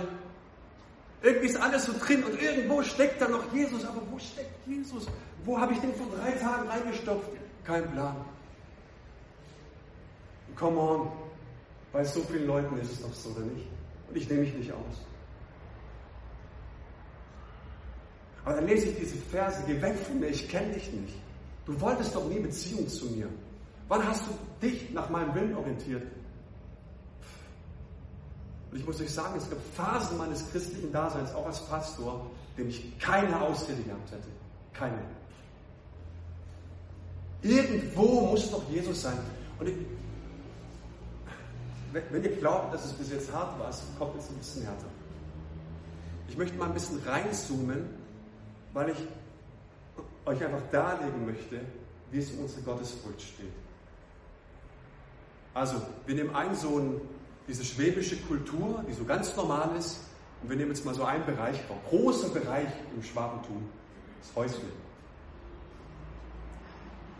Irgendwie 1.22 1.46
ist 1.46 1.56
alles 1.56 1.86
so 1.86 1.92
drin 1.98 2.22
und 2.24 2.40
irgendwo 2.40 2.82
steckt 2.82 3.20
da 3.20 3.28
noch 3.28 3.52
Jesus. 3.52 3.84
Aber 3.84 4.00
wo 4.10 4.18
steckt 4.18 4.66
Jesus? 4.66 5.06
Wo 5.44 5.58
habe 5.58 5.72
ich 5.72 5.80
den 5.80 5.94
vor 5.94 6.06
drei 6.14 6.32
Tagen 6.32 6.68
reingestopft? 6.68 7.30
Kein 7.64 7.90
Plan. 7.92 8.16
Come 10.56 10.78
on. 10.78 11.12
Bei 11.92 12.04
so 12.04 12.20
vielen 12.22 12.46
Leuten 12.46 12.78
ist 12.78 12.92
es 12.92 13.02
doch 13.02 13.12
so, 13.12 13.30
oder 13.30 13.40
nicht? 13.40 13.66
Und 14.08 14.16
ich 14.16 14.28
nehme 14.28 14.42
mich 14.42 14.54
nicht 14.54 14.72
aus. 14.72 15.06
Aber 18.44 18.54
dann 18.56 18.66
lese 18.66 18.88
ich 18.88 18.98
diese 18.98 19.16
Verse, 19.16 19.62
geh 19.66 19.80
weg 19.82 19.96
von 19.98 20.20
mir, 20.20 20.28
ich 20.28 20.48
kenne 20.48 20.72
dich 20.72 20.92
nicht. 20.92 21.14
Du 21.66 21.78
wolltest 21.80 22.14
doch 22.14 22.26
nie 22.28 22.38
Beziehung 22.38 22.88
zu 22.88 23.06
mir. 23.06 23.28
Wann 23.88 24.06
hast 24.06 24.22
du 24.26 24.66
dich 24.66 24.90
nach 24.92 25.10
meinem 25.10 25.34
Willen 25.34 25.56
orientiert? 25.56 26.02
Und 28.70 28.78
ich 28.78 28.86
muss 28.86 29.00
euch 29.00 29.12
sagen, 29.12 29.34
es 29.36 29.48
gab 29.50 29.58
Phasen 29.74 30.16
meines 30.16 30.48
christlichen 30.50 30.92
Daseins, 30.92 31.34
auch 31.34 31.46
als 31.46 31.60
Pastor, 31.66 32.26
denen 32.56 32.70
ich 32.70 32.98
keine 32.98 33.40
Ausrede 33.40 33.82
gehabt 33.82 34.10
hätte. 34.10 34.28
Keine. 34.72 34.98
Irgendwo 37.42 38.26
muss 38.26 38.50
doch 38.50 38.68
Jesus 38.70 39.02
sein. 39.02 39.18
Und 39.58 39.68
ich, 39.68 39.74
wenn 42.10 42.24
ihr 42.24 42.36
glaubt, 42.36 42.74
dass 42.74 42.84
es 42.84 42.92
bis 42.92 43.10
jetzt 43.10 43.32
hart 43.32 43.58
war, 43.58 43.70
kommt 43.98 44.16
es 44.18 44.28
ein 44.28 44.36
bisschen 44.36 44.62
härter. 44.64 44.86
Ich 46.28 46.36
möchte 46.36 46.56
mal 46.58 46.66
ein 46.66 46.74
bisschen 46.74 47.00
reinzoomen, 47.06 47.88
weil 48.72 48.90
ich 48.90 48.98
euch 50.26 50.44
einfach 50.44 50.62
darlegen 50.70 51.24
möchte, 51.24 51.60
wie 52.10 52.18
es 52.18 52.30
um 52.32 52.40
unsere 52.40 52.62
Gottesfurcht 52.62 53.22
steht. 53.22 53.52
Also, 55.54 55.80
wir 56.04 56.14
nehmen 56.14 56.34
ein 56.34 56.54
so 56.54 56.78
ein, 56.78 57.00
diese 57.48 57.64
schwäbische 57.64 58.16
Kultur, 58.22 58.84
die 58.88 58.92
so 58.92 59.04
ganz 59.04 59.34
normal 59.36 59.70
ist, 59.78 60.00
und 60.42 60.50
wir 60.50 60.56
nehmen 60.56 60.72
jetzt 60.72 60.84
mal 60.84 60.94
so 60.94 61.04
einen 61.04 61.24
Bereich, 61.24 61.58
einen 61.70 61.80
großen 61.88 62.32
Bereich 62.32 62.68
im 62.94 63.02
Schwabentum, 63.02 63.66
das 64.20 64.36
Häusle. 64.36 64.68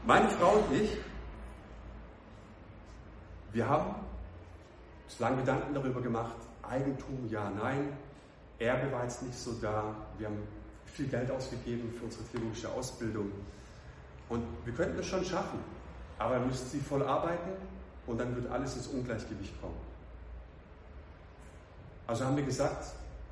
Meine 0.05 0.29
Frau 0.29 0.57
und 0.57 0.77
ich, 0.77 0.99
wir 3.53 3.69
haben 3.69 3.95
uns 5.07 5.19
lange 5.19 5.39
Gedanken 5.39 5.75
darüber 5.75 6.03
gemacht, 6.03 6.37
Eigentum, 6.63 7.29
ja, 7.31 7.51
nein, 7.51 7.97
Erbe 8.59 8.93
war 8.93 9.05
jetzt 9.05 9.23
nicht 9.23 9.39
so 9.39 9.53
da, 9.63 9.95
wir 10.19 10.27
haben 10.27 10.43
viel 10.97 11.07
Geld 11.09 11.31
ausgegeben 11.31 11.93
für 11.93 12.05
unsere 12.07 12.25
theologische 12.25 12.71
Ausbildung. 12.73 13.31
Und 14.29 14.43
wir 14.65 14.73
könnten 14.73 14.99
es 14.99 15.07
schon 15.07 15.25
schaffen, 15.25 15.61
aber 16.19 16.41
wir 16.41 16.47
müssen 16.47 16.67
sie 16.67 16.81
voll 16.81 17.03
arbeiten 17.03 17.51
und 18.07 18.19
dann 18.19 18.35
wird 18.35 18.51
alles 18.51 18.77
ins 18.77 18.87
Ungleichgewicht 18.89 19.61
kommen. 19.61 19.77
Also 22.07 22.25
haben 22.25 22.37
wir 22.37 22.45
gesagt, 22.45 22.87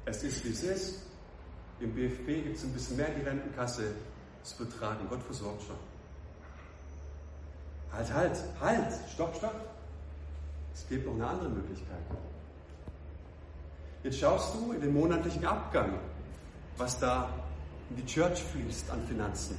es 0.04 0.22
ist 0.22 0.44
wie 0.44 0.50
es 0.50 0.62
ist. 0.62 1.02
Im 1.80 1.94
BFP 1.94 2.42
gibt 2.42 2.56
es 2.56 2.64
ein 2.64 2.72
bisschen 2.72 2.96
mehr 2.96 3.08
die 3.08 3.22
Rentenkasse. 3.22 3.94
Es 4.42 4.58
wird 4.58 4.76
tragen. 4.78 5.06
Gott 5.08 5.22
versorgt 5.22 5.62
schon. 5.62 5.76
Halt, 7.92 8.12
halt, 8.12 8.44
halt, 8.60 8.92
stopp, 9.12 9.34
stopp. 9.36 9.54
Es 10.74 10.86
gibt 10.88 11.06
noch 11.06 11.14
eine 11.14 11.26
andere 11.26 11.48
Möglichkeit. 11.48 12.02
Jetzt 14.02 14.18
schaust 14.18 14.54
du 14.54 14.72
in 14.72 14.80
den 14.80 14.92
monatlichen 14.92 15.46
Abgang, 15.46 15.94
was 16.76 16.98
da 16.98 17.30
in 17.90 17.96
die 17.96 18.06
Church 18.06 18.42
fließt 18.42 18.90
an 18.90 19.02
Finanzen. 19.06 19.56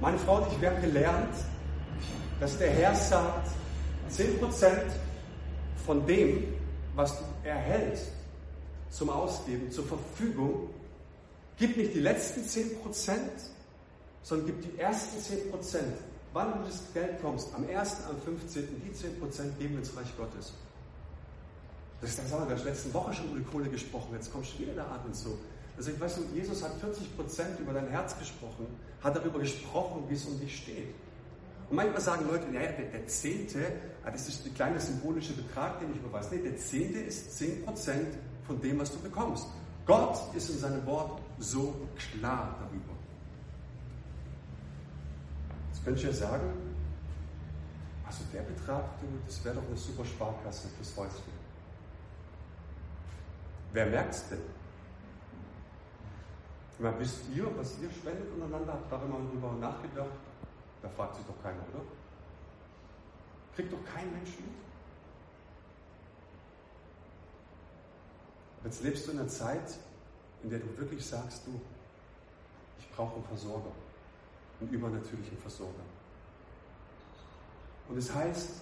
Meine 0.00 0.18
Frau 0.18 0.38
und 0.38 0.52
ich, 0.52 0.60
wir 0.60 0.70
haben 0.70 0.82
gelernt, 0.82 1.34
dass 2.40 2.58
der 2.58 2.70
Herr 2.70 2.94
sagt, 2.94 3.48
10% 4.10 4.70
von 5.86 6.04
dem, 6.06 6.44
was 6.94 7.16
du 7.18 7.24
erhältst, 7.44 8.08
zum 8.90 9.10
Ausgeben, 9.10 9.70
zur 9.70 9.86
Verfügung, 9.86 10.70
gib 11.56 11.76
nicht 11.76 11.94
die 11.94 12.00
letzten 12.00 12.42
10%, 12.42 13.16
sondern 14.22 14.46
gib 14.46 14.62
die 14.62 14.78
ersten 14.78 15.18
10%. 15.18 15.78
Wann 16.32 16.52
du 16.52 16.64
das 16.66 16.82
Geld 16.94 17.20
kommst, 17.20 17.54
am 17.54 17.66
1., 17.68 17.96
am 18.08 18.20
15., 18.22 18.66
die 18.84 18.90
10% 18.90 19.58
geben 19.58 19.78
ins 19.78 19.96
Reich 19.96 20.16
Gottes. 20.16 20.52
Das 22.00 22.10
ist 22.10 22.18
das 22.18 22.32
haben 22.32 22.48
wir 22.48 22.56
in 22.56 22.56
der 22.56 22.72
letzten 22.72 22.92
Woche 22.92 23.14
schon 23.14 23.26
über 23.30 23.38
die 23.38 23.44
Kohle 23.44 23.68
gesprochen, 23.68 24.08
jetzt 24.14 24.32
kommt 24.32 24.46
schon 24.46 24.60
wieder 24.60 24.74
der 24.74 24.86
Abend 24.86 25.14
so. 25.14 25.38
Also 25.82 25.90
ich 25.90 26.00
weiß, 26.00 26.20
Jesus 26.32 26.62
hat 26.62 26.74
40 26.74 27.16
Prozent 27.16 27.58
über 27.58 27.72
dein 27.72 27.88
Herz 27.88 28.16
gesprochen, 28.16 28.68
hat 29.02 29.16
darüber 29.16 29.40
gesprochen, 29.40 30.04
wie 30.08 30.14
es 30.14 30.24
um 30.26 30.38
dich 30.38 30.58
steht. 30.58 30.94
Und 31.68 31.74
manchmal 31.74 32.00
sagen 32.00 32.28
Leute, 32.30 32.44
ja, 32.54 32.60
der, 32.60 32.84
der 32.84 33.04
Zehnte, 33.08 33.58
ah, 34.04 34.12
das 34.12 34.28
ist 34.28 34.44
der 34.44 34.52
kleine 34.52 34.78
symbolische 34.78 35.32
Betrag, 35.32 35.80
den 35.80 35.90
ich 35.90 35.96
überweise. 35.96 36.36
Nee, 36.36 36.42
der 36.42 36.56
Zehnte 36.56 37.00
ist 37.00 37.36
10 37.36 37.64
Prozent 37.64 38.14
von 38.46 38.60
dem, 38.60 38.78
was 38.78 38.92
du 38.92 39.00
bekommst. 39.00 39.48
Gott 39.84 40.16
ist 40.36 40.50
in 40.50 40.58
seinem 40.58 40.86
Wort 40.86 41.20
so 41.40 41.74
klar 41.96 42.56
darüber. 42.60 42.96
Jetzt 45.72 45.84
könnte 45.84 45.98
ich 45.98 46.06
ja 46.06 46.12
sagen, 46.12 46.46
also 48.06 48.22
der 48.32 48.42
Betrag, 48.42 48.84
das 49.26 49.44
wäre 49.44 49.56
doch 49.56 49.66
eine 49.66 49.76
super 49.76 50.04
Sparkasse 50.04 50.68
fürs 50.76 50.96
Häuschen. 50.96 51.32
Wer 53.72 53.86
merkt 53.86 54.14
es 54.14 54.28
denn? 54.28 54.61
Mal, 56.82 56.98
wisst 56.98 57.20
ihr, 57.32 57.46
was 57.56 57.78
ihr 57.78 57.88
spendet 57.92 58.28
untereinander? 58.32 58.72
Habt 58.72 58.90
da 58.90 59.00
immer 59.02 59.20
drüber 59.30 59.52
nachgedacht? 59.52 60.10
Da 60.82 60.88
fragt 60.88 61.14
sich 61.14 61.24
doch 61.26 61.40
keiner, 61.40 61.62
oder? 61.72 61.84
Kriegt 63.54 63.72
doch 63.72 63.84
kein 63.94 64.12
Mensch 64.12 64.30
mit. 64.30 64.50
Jetzt 68.64 68.82
lebst 68.82 69.06
du 69.06 69.12
in 69.12 69.20
einer 69.20 69.28
Zeit, 69.28 69.78
in 70.42 70.50
der 70.50 70.58
du 70.58 70.76
wirklich 70.76 71.06
sagst, 71.06 71.46
du, 71.46 71.60
ich 72.80 72.90
brauche 72.90 73.14
einen 73.14 73.24
Versorger, 73.24 73.70
einen 74.60 74.70
übernatürlichen 74.70 75.38
Versorger. 75.38 75.84
Und 77.88 77.96
es 77.96 78.12
heißt, 78.12 78.54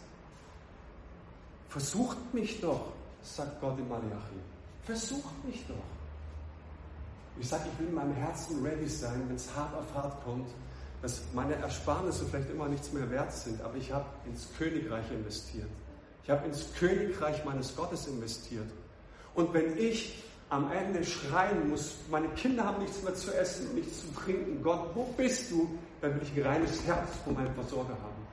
versucht 1.70 2.34
mich 2.34 2.60
doch, 2.60 2.92
sagt 3.22 3.62
Gott 3.62 3.78
in 3.78 3.88
Malachi, 3.88 4.40
versucht 4.82 5.42
mich 5.46 5.66
doch. 5.66 5.99
Ich 7.38 7.48
sage, 7.48 7.64
ich 7.72 7.78
will 7.78 7.88
in 7.88 7.94
meinem 7.94 8.14
Herzen 8.14 8.64
ready 8.64 8.88
sein, 8.88 9.22
wenn 9.28 9.36
es 9.36 9.48
hart 9.54 9.74
auf 9.74 9.94
hart 9.94 10.22
kommt, 10.24 10.48
dass 11.02 11.22
meine 11.34 11.54
Ersparnisse 11.54 12.26
vielleicht 12.26 12.50
immer 12.50 12.68
nichts 12.68 12.92
mehr 12.92 13.10
wert 13.10 13.32
sind, 13.32 13.60
aber 13.62 13.76
ich 13.76 13.92
habe 13.92 14.04
ins 14.26 14.48
Königreich 14.58 15.10
investiert. 15.10 15.70
Ich 16.24 16.30
habe 16.30 16.46
ins 16.46 16.66
Königreich 16.74 17.44
meines 17.44 17.74
Gottes 17.74 18.06
investiert. 18.06 18.68
Und 19.34 19.54
wenn 19.54 19.76
ich 19.78 20.22
am 20.50 20.70
Ende 20.70 21.04
schreien 21.04 21.70
muss, 21.70 21.94
meine 22.10 22.28
Kinder 22.30 22.64
haben 22.64 22.82
nichts 22.82 23.02
mehr 23.02 23.14
zu 23.14 23.32
essen 23.32 23.74
nichts 23.74 24.00
zu 24.00 24.12
trinken, 24.12 24.62
Gott, 24.62 24.90
wo 24.94 25.04
bist 25.16 25.50
du? 25.50 25.78
Dann 26.00 26.14
will 26.14 26.22
ich 26.22 26.36
ein 26.36 26.50
reines 26.50 26.84
Herz 26.84 27.08
von 27.24 27.34
meinem 27.34 27.54
Versorger 27.54 27.90
haben. 27.90 28.26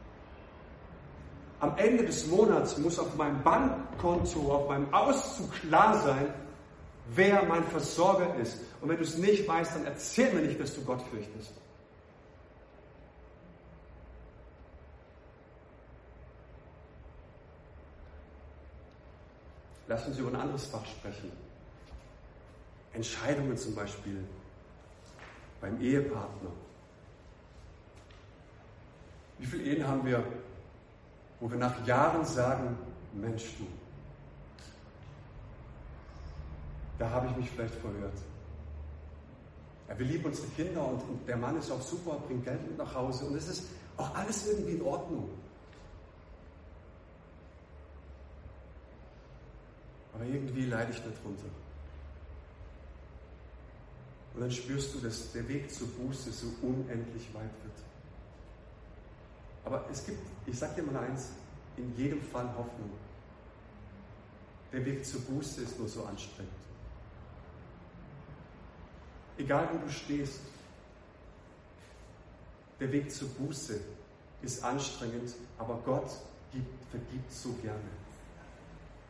Am 1.60 1.78
Ende 1.78 2.06
des 2.06 2.28
Monats 2.28 2.78
muss 2.78 3.00
auf 3.00 3.16
meinem 3.16 3.42
Bankkonto, 3.44 4.52
auf 4.52 4.68
meinem 4.68 4.94
Auszug 4.94 5.52
klar 5.54 6.00
sein, 6.04 6.28
wer 7.16 7.44
mein 7.44 7.64
Versorger 7.64 8.36
ist. 8.36 8.58
Und 8.82 8.90
wenn 8.90 8.98
du 8.98 9.04
es 9.04 9.18
nicht 9.18 9.48
weißt, 9.48 9.76
dann 9.76 9.86
erzähl 9.86 10.34
mir 10.34 10.42
nicht, 10.42 10.60
dass 10.60 10.76
du 10.76 10.84
Gott 10.84 11.02
fürchtest. 11.10 11.52
Lass 19.88 20.06
uns 20.06 20.18
über 20.18 20.30
ein 20.30 20.36
anderes 20.36 20.66
Fach 20.66 20.86
sprechen. 20.86 21.32
Entscheidungen 22.94 23.56
zum 23.58 23.74
Beispiel 23.74 24.24
beim 25.62 25.80
Ehepartner. 25.82 26.52
Wie 29.40 29.46
viele 29.46 29.64
Ehen 29.64 29.88
haben 29.88 30.06
wir, 30.06 30.24
wo 31.40 31.50
wir 31.50 31.58
nach 31.58 31.86
Jahren 31.86 32.26
sagen, 32.26 32.78
Mensch 33.14 33.56
du, 33.58 33.68
da 36.98 37.10
habe 37.10 37.28
ich 37.28 37.38
mich 37.38 37.50
vielleicht 37.50 37.76
verhört. 37.76 38.18
Ja, 39.88 39.98
wir 39.98 40.06
lieben 40.06 40.26
unsere 40.26 40.48
Kinder 40.50 40.86
und, 40.86 41.02
und 41.04 41.28
der 41.28 41.38
Mann 41.38 41.58
ist 41.58 41.72
auch 41.72 41.82
super, 41.82 42.20
bringt 42.28 42.44
Geld 42.44 42.62
mit 42.68 42.78
nach 42.78 42.94
Hause 42.94 43.26
und 43.26 43.36
es 43.36 43.48
ist 43.48 43.64
auch 43.96 44.14
alles 44.16 44.48
irgendwie 44.48 44.74
in 44.74 44.82
Ordnung. 44.82 45.30
Aber 50.14 50.26
irgendwie 50.26 50.66
leide 50.66 50.92
ich 50.92 50.98
darunter. 50.98 51.46
Und 54.34 54.42
dann 54.42 54.52
spürst 54.52 54.94
du, 54.94 55.00
dass 55.00 55.32
der 55.32 55.48
Weg 55.48 55.72
zur 55.72 55.88
Buße 55.88 56.32
so 56.32 56.48
unendlich 56.62 57.34
weit 57.34 57.52
wird. 57.64 57.84
Aber 59.64 59.86
es 59.92 60.06
gibt, 60.06 60.20
ich 60.46 60.58
sage 60.58 60.82
dir 60.82 60.92
mal 60.92 61.04
eins, 61.04 61.32
in 61.76 61.96
jedem 61.96 62.22
Fall 62.22 62.48
Hoffnung. 62.58 62.92
der 64.72 64.86
Weg 64.86 65.06
zur 65.06 65.22
Buße 65.22 65.62
ist 65.62 65.80
nur 65.80 65.88
so 65.88 66.04
anstrengend. 66.06 66.67
Egal 69.38 69.70
wo 69.72 69.78
du 69.86 69.92
stehst, 69.92 70.40
der 72.80 72.92
Weg 72.92 73.12
zur 73.12 73.28
Buße 73.30 73.80
ist 74.42 74.64
anstrengend, 74.64 75.34
aber 75.58 75.80
Gott 75.86 76.10
gibt, 76.52 76.90
vergibt 76.92 77.32
so 77.32 77.54
gerne. 77.62 77.80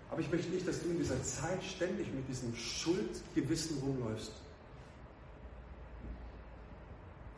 Aber 0.10 0.22
ich 0.22 0.32
möchte 0.32 0.50
nicht, 0.50 0.68
dass 0.68 0.82
du 0.82 0.90
in 0.90 0.98
dieser 0.98 1.22
Zeit 1.22 1.62
ständig 1.64 2.14
mit 2.14 2.28
diesem 2.28 2.56
Schuldgewissen 2.56 3.80
rumläufst. 3.80 4.32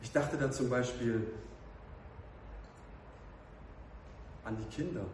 Ich 0.02 0.12
dachte 0.12 0.38
da 0.38 0.52
zum 0.52 0.70
Beispiel 0.70 1.28
an 4.44 4.56
die 4.58 4.76
Kinder. 4.76 5.06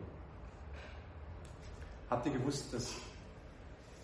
Habt 2.09 2.25
ihr 2.27 2.33
gewusst, 2.33 2.73
dass, 2.73 2.93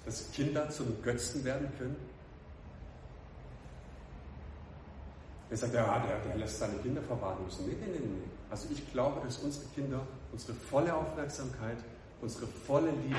dass 0.05 0.31
Kinder 0.31 0.69
zum 0.69 1.01
Götzen 1.03 1.43
werden 1.43 1.71
können? 1.77 1.95
Er 5.51 5.57
sagt, 5.57 5.73
ja, 5.73 5.99
der, 5.99 6.19
der 6.19 6.37
lässt 6.37 6.59
seine 6.59 6.77
Kinder 6.77 7.01
verwahrlosen. 7.01 7.67
Nee, 7.67 7.75
nee, 7.79 7.91
nee, 7.91 7.99
nee. 7.99 8.29
Also 8.49 8.69
ich 8.71 8.91
glaube, 8.91 9.19
dass 9.21 9.37
unsere 9.39 9.65
Kinder 9.75 10.01
unsere 10.31 10.53
volle 10.53 10.95
Aufmerksamkeit, 10.95 11.77
unsere 12.21 12.47
volle 12.47 12.91
Liebe, 12.91 13.17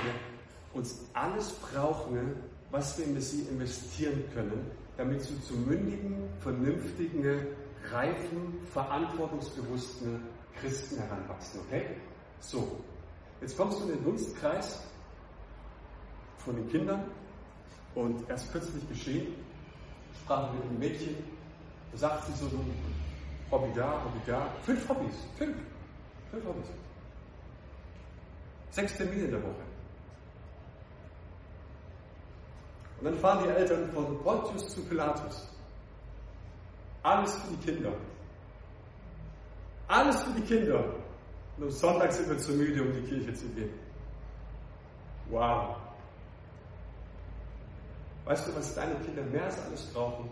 uns 0.72 1.00
alles 1.12 1.50
brauchen, 1.52 2.36
was 2.70 2.96
wir 2.98 3.04
in 3.04 3.20
sie 3.20 3.42
investieren 3.42 4.24
können, 4.32 4.70
damit 4.96 5.22
sie 5.22 5.38
zu 5.42 5.54
mündigen, 5.54 6.28
vernünftigen, 6.40 7.48
reifen, 7.90 8.58
verantwortungsbewussten 8.72 10.22
Christen 10.58 10.98
heranwachsen. 10.98 11.60
Okay? 11.66 11.96
So, 12.40 12.80
jetzt 13.40 13.56
kommst 13.56 13.78
du 13.80 13.84
in 13.84 13.96
den 13.96 14.04
Dunstkreis 14.04 14.82
von 16.38 16.56
den 16.56 16.68
Kindern 16.70 17.04
und 17.94 18.28
erst 18.30 18.50
kürzlich 18.52 18.88
geschehen, 18.88 19.34
sprach 20.22 20.50
mit 20.54 20.62
einem 20.62 20.78
Mädchen, 20.78 21.16
da 21.92 21.98
sagt 21.98 22.26
sie 22.26 22.32
so, 22.32 22.48
so 22.48 22.58
Hobby 23.50 23.72
da, 23.74 24.02
Hobby 24.04 24.20
da, 24.26 24.48
fünf 24.62 24.88
Hobbys, 24.88 25.14
fünf, 25.36 25.56
fünf 26.30 26.44
Hobbys. 26.44 26.66
Sechs 28.70 28.96
Termine 28.96 29.24
in 29.24 29.30
der 29.30 29.42
Woche. 29.42 29.62
Und 32.98 33.04
dann 33.04 33.18
fahren 33.18 33.44
die 33.44 33.50
Eltern 33.50 33.90
von 33.92 34.18
Pontius 34.22 34.74
zu 34.74 34.82
Pilatus. 34.84 35.48
Alles 37.02 37.36
für 37.36 37.56
die 37.56 37.72
Kinder. 37.72 37.92
Alles 39.88 40.22
für 40.22 40.30
die 40.30 40.42
Kinder. 40.42 40.84
Und 41.58 41.64
am 41.64 41.70
Sonntag 41.70 42.12
sind 42.12 42.30
wir 42.30 42.38
zu 42.38 42.52
müde, 42.52 42.82
um 42.82 42.92
die 42.94 43.02
Kirche 43.02 43.34
zu 43.34 43.46
gehen. 43.48 43.74
Wow. 45.28 45.76
Weißt 48.24 48.48
du, 48.48 48.54
was 48.54 48.74
deine 48.74 48.94
Kinder 49.00 49.22
mehr 49.24 49.44
als 49.44 49.60
alles 49.66 49.84
brauchen? 49.92 50.30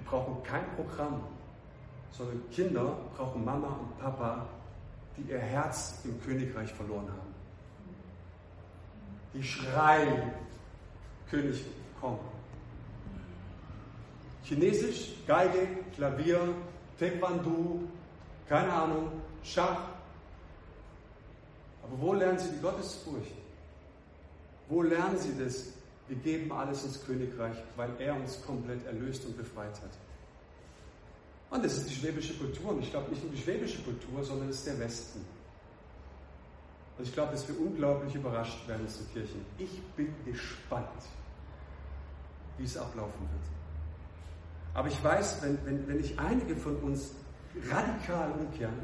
Die 0.00 0.08
brauchen 0.08 0.42
kein 0.42 0.64
Programm, 0.76 1.20
sondern 2.10 2.42
Kinder 2.50 2.96
brauchen 3.16 3.44
Mama 3.44 3.68
und 3.68 3.98
Papa, 3.98 4.46
die 5.16 5.30
ihr 5.30 5.38
Herz 5.38 6.00
im 6.04 6.18
Königreich 6.22 6.72
verloren 6.72 7.06
haben. 7.06 7.34
Die 9.34 9.42
schreien, 9.42 10.32
König, 11.28 11.66
komm. 12.00 12.18
Chinesisch, 14.44 15.16
Geige, 15.26 15.68
Klavier, 15.94 16.54
Taekwondo, 16.98 17.80
keine 18.48 18.72
Ahnung, 18.72 19.12
Schach. 19.42 19.82
Aber 21.82 22.00
wo 22.00 22.14
lernen 22.14 22.38
sie 22.38 22.52
die 22.52 22.60
Gottesfurcht? 22.60 23.34
Wo 24.68 24.82
lernen 24.82 25.18
sie 25.18 25.36
das? 25.38 25.79
Wir 26.10 26.16
geben 26.16 26.50
alles 26.50 26.82
ins 26.82 27.04
Königreich, 27.06 27.56
weil 27.76 27.90
er 28.00 28.16
uns 28.16 28.42
komplett 28.44 28.84
erlöst 28.84 29.24
und 29.26 29.36
befreit 29.36 29.80
hat. 29.80 29.96
Und 31.50 31.64
das 31.64 31.76
ist 31.76 31.88
die 31.88 31.94
schwäbische 31.94 32.34
Kultur. 32.34 32.70
Und 32.72 32.82
ich 32.82 32.90
glaube 32.90 33.10
nicht 33.10 33.22
nur 33.22 33.32
die 33.32 33.40
schwäbische 33.40 33.80
Kultur, 33.82 34.24
sondern 34.24 34.48
es 34.48 34.56
ist 34.56 34.66
der 34.66 34.80
Westen. 34.80 35.20
Und 36.98 37.04
ich 37.06 37.12
glaube, 37.12 37.30
dass 37.30 37.46
wir 37.46 37.60
unglaublich 37.60 38.12
überrascht 38.12 38.66
werden 38.66 38.88
zu 38.88 39.04
Kirchen. 39.12 39.46
Ich 39.56 39.80
bin 39.96 40.12
gespannt, 40.24 40.88
wie 42.58 42.64
es 42.64 42.76
ablaufen 42.76 43.20
wird. 43.20 44.74
Aber 44.74 44.88
ich 44.88 45.04
weiß, 45.04 45.42
wenn, 45.42 45.64
wenn, 45.64 45.86
wenn 45.86 46.00
ich 46.00 46.18
einige 46.18 46.56
von 46.56 46.74
uns 46.78 47.12
radikal 47.70 48.32
umkehren, 48.32 48.80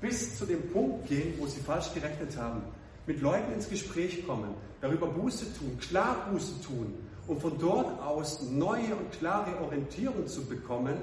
bis 0.00 0.38
zu 0.38 0.46
dem 0.46 0.70
Punkt 0.70 1.08
gehen, 1.08 1.34
wo 1.38 1.48
sie 1.48 1.60
falsch 1.60 1.92
gerechnet 1.92 2.36
haben, 2.36 2.62
mit 3.06 3.20
Leuten 3.20 3.52
ins 3.52 3.68
Gespräch 3.68 4.26
kommen, 4.26 4.54
darüber 4.80 5.06
Buße 5.06 5.56
tun, 5.56 5.78
klar 5.80 6.28
Buße 6.30 6.60
tun 6.62 6.94
und 7.26 7.40
von 7.40 7.58
dort 7.58 8.00
aus 8.02 8.42
neue 8.42 8.94
und 8.94 9.12
klare 9.12 9.60
Orientierung 9.60 10.26
zu 10.26 10.44
bekommen, 10.44 10.96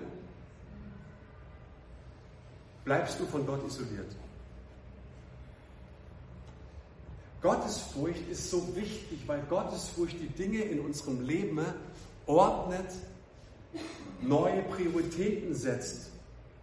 bleibst 2.84 3.20
du 3.20 3.26
von 3.26 3.46
Gott 3.46 3.66
isoliert. 3.66 4.14
Gottesfurcht 7.42 8.30
ist 8.30 8.50
so 8.50 8.74
wichtig, 8.76 9.20
weil 9.28 9.42
Gottesfurcht 9.50 10.16
die 10.20 10.30
Dinge 10.30 10.62
in 10.62 10.80
unserem 10.80 11.22
Leben 11.22 11.60
ordnet, 12.26 12.88
neue 14.22 14.62
Prioritäten 14.64 15.54
setzt. 15.54 16.12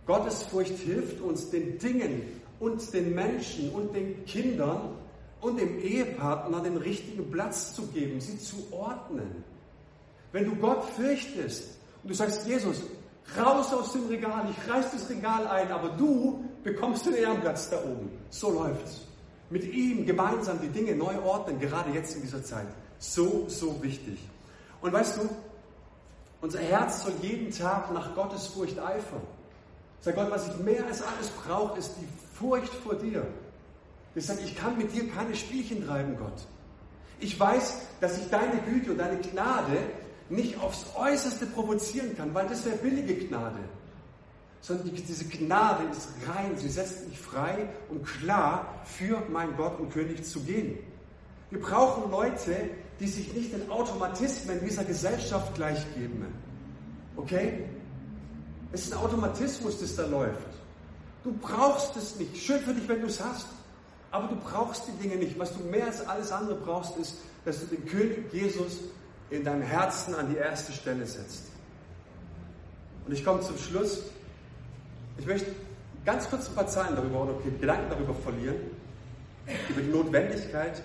Gottesfurcht 0.07 0.79
hilft 0.79 1.20
uns, 1.20 1.50
den 1.50 1.79
Dingen 1.79 2.22
und 2.61 2.92
den 2.94 3.14
Menschen 3.14 3.70
und 3.70 3.94
den 3.94 4.24
Kindern 4.24 4.96
und 5.40 5.59
dem 5.59 5.81
Ehepartner 5.81 6.61
den 6.61 6.76
richtigen 6.76 7.31
Platz 7.31 7.74
zu 7.74 7.87
geben, 7.88 8.20
sie 8.20 8.38
zu 8.38 8.57
ordnen. 8.72 9.44
Wenn 10.33 10.44
du 10.44 10.55
Gott 10.57 10.85
fürchtest 10.96 11.79
und 12.03 12.11
du 12.11 12.14
sagst, 12.14 12.46
Jesus, 12.46 12.83
raus 13.38 13.72
aus 13.72 13.92
dem 13.92 14.07
Regal, 14.07 14.48
ich 14.50 14.70
reiß 14.70 14.92
das 14.92 15.09
Regal 15.09 15.46
ein, 15.46 15.70
aber 15.72 15.90
du 15.90 16.44
bekommst 16.62 17.07
den 17.07 17.14
Ehrenplatz 17.14 17.70
da 17.70 17.79
oben. 17.83 18.11
So 18.31 18.50
läuft's. 18.50 19.00
Mit 19.48 19.64
ihm 19.64 20.07
gemeinsam 20.07 20.61
die 20.61 20.68
Dinge 20.68 20.94
neu 20.94 21.18
ordnen, 21.22 21.59
gerade 21.59 21.90
jetzt 21.90 22.14
in 22.14 22.22
dieser 22.22 22.42
Zeit. 22.44 22.68
So, 22.98 23.46
so 23.48 23.83
wichtig. 23.83 24.18
Und 24.81 24.92
weißt 24.92 25.16
du, 25.16 25.29
unser 26.40 26.61
Herz 26.61 27.03
soll 27.03 27.12
jeden 27.20 27.50
Tag 27.50 27.92
nach 27.92 28.14
Gottes 28.14 28.46
Furcht 28.46 28.79
eifern. 28.79 29.22
Sag 30.00 30.14
Gott, 30.14 30.31
was 30.31 30.48
ich 30.48 30.57
mehr 30.59 30.87
als 30.87 31.03
alles 31.03 31.29
brauche, 31.44 31.79
ist 31.79 31.92
die 32.00 32.09
Furcht 32.38 32.72
vor 32.72 32.94
dir. 32.94 33.26
Sage, 34.16 34.40
ich 34.44 34.57
kann 34.57 34.77
mit 34.77 34.92
dir 34.94 35.09
keine 35.09 35.35
Spielchen 35.35 35.87
treiben, 35.87 36.16
Gott. 36.16 36.46
Ich 37.20 37.38
weiß, 37.38 37.77
dass 38.01 38.18
ich 38.18 38.29
deine 38.31 38.61
Güte 38.62 38.92
und 38.92 38.99
deine 38.99 39.18
Gnade 39.20 39.79
nicht 40.31 40.59
aufs 40.61 40.87
Äußerste 40.96 41.46
provozieren 41.46 42.16
kann, 42.16 42.35
weil 42.35 42.46
das 42.49 42.64
wäre 42.64 42.77
billige 42.77 43.14
Gnade. 43.27 43.59
Sondern 44.62 44.94
diese 44.94 45.25
Gnade 45.25 45.85
ist 45.90 46.09
rein, 46.29 46.57
sie 46.57 46.68
setzt 46.68 47.09
mich 47.09 47.18
frei 47.18 47.68
und 47.88 48.05
klar 48.05 48.83
für 48.85 49.23
mein 49.31 49.57
Gott 49.57 49.79
und 49.79 49.92
König 49.92 50.25
zu 50.25 50.40
gehen. 50.40 50.79
Wir 51.51 51.61
brauchen 51.61 52.11
Leute, 52.11 52.70
die 53.01 53.07
sich 53.07 53.33
nicht 53.33 53.53
den 53.53 53.70
Automatismen 53.70 54.61
dieser 54.64 54.85
Gesellschaft 54.85 55.55
gleichgeben. 55.55 56.27
Okay? 57.16 57.64
Es 58.73 58.85
ist 58.85 58.92
ein 58.92 58.99
Automatismus, 59.01 59.81
das 59.81 59.96
da 59.96 60.07
läuft. 60.07 60.46
Du 61.25 61.33
brauchst 61.33 61.96
es 61.96 62.16
nicht. 62.16 62.37
Schön 62.37 62.61
für 62.61 62.73
dich, 62.73 62.88
wenn 62.88 63.01
du 63.01 63.07
es 63.07 63.23
hast. 63.23 63.46
Aber 64.11 64.29
du 64.29 64.37
brauchst 64.37 64.83
die 64.88 65.03
Dinge 65.03 65.16
nicht. 65.16 65.38
Was 65.38 65.57
du 65.57 65.62
mehr 65.64 65.87
als 65.87 66.07
alles 66.07 66.33
andere 66.33 66.57
brauchst, 66.57 66.96
ist, 66.96 67.16
dass 67.44 67.61
du 67.61 67.66
den 67.66 67.87
König 67.87 68.33
Jesus 68.33 68.79
in 69.31 69.44
deinem 69.44 69.62
Herzen 69.62 70.14
an 70.14 70.29
die 70.29 70.37
erste 70.37 70.73
Stelle 70.73 71.07
setzt. 71.07 71.44
Und 73.07 73.12
ich 73.12 73.25
komme 73.25 73.40
zum 73.40 73.57
Schluss. 73.57 74.03
Ich 75.18 75.27
möchte 75.27 75.53
ganz 76.05 76.29
kurz 76.29 76.49
ein 76.49 76.55
paar 76.55 76.66
Zahlen 76.66 76.96
darüber 76.96 77.23
oder 77.23 77.35
Gedanken 77.61 77.90
darüber 77.90 78.14
verlieren, 78.14 78.57
über 79.68 79.81
die 79.81 79.90
Notwendigkeit 79.90 80.83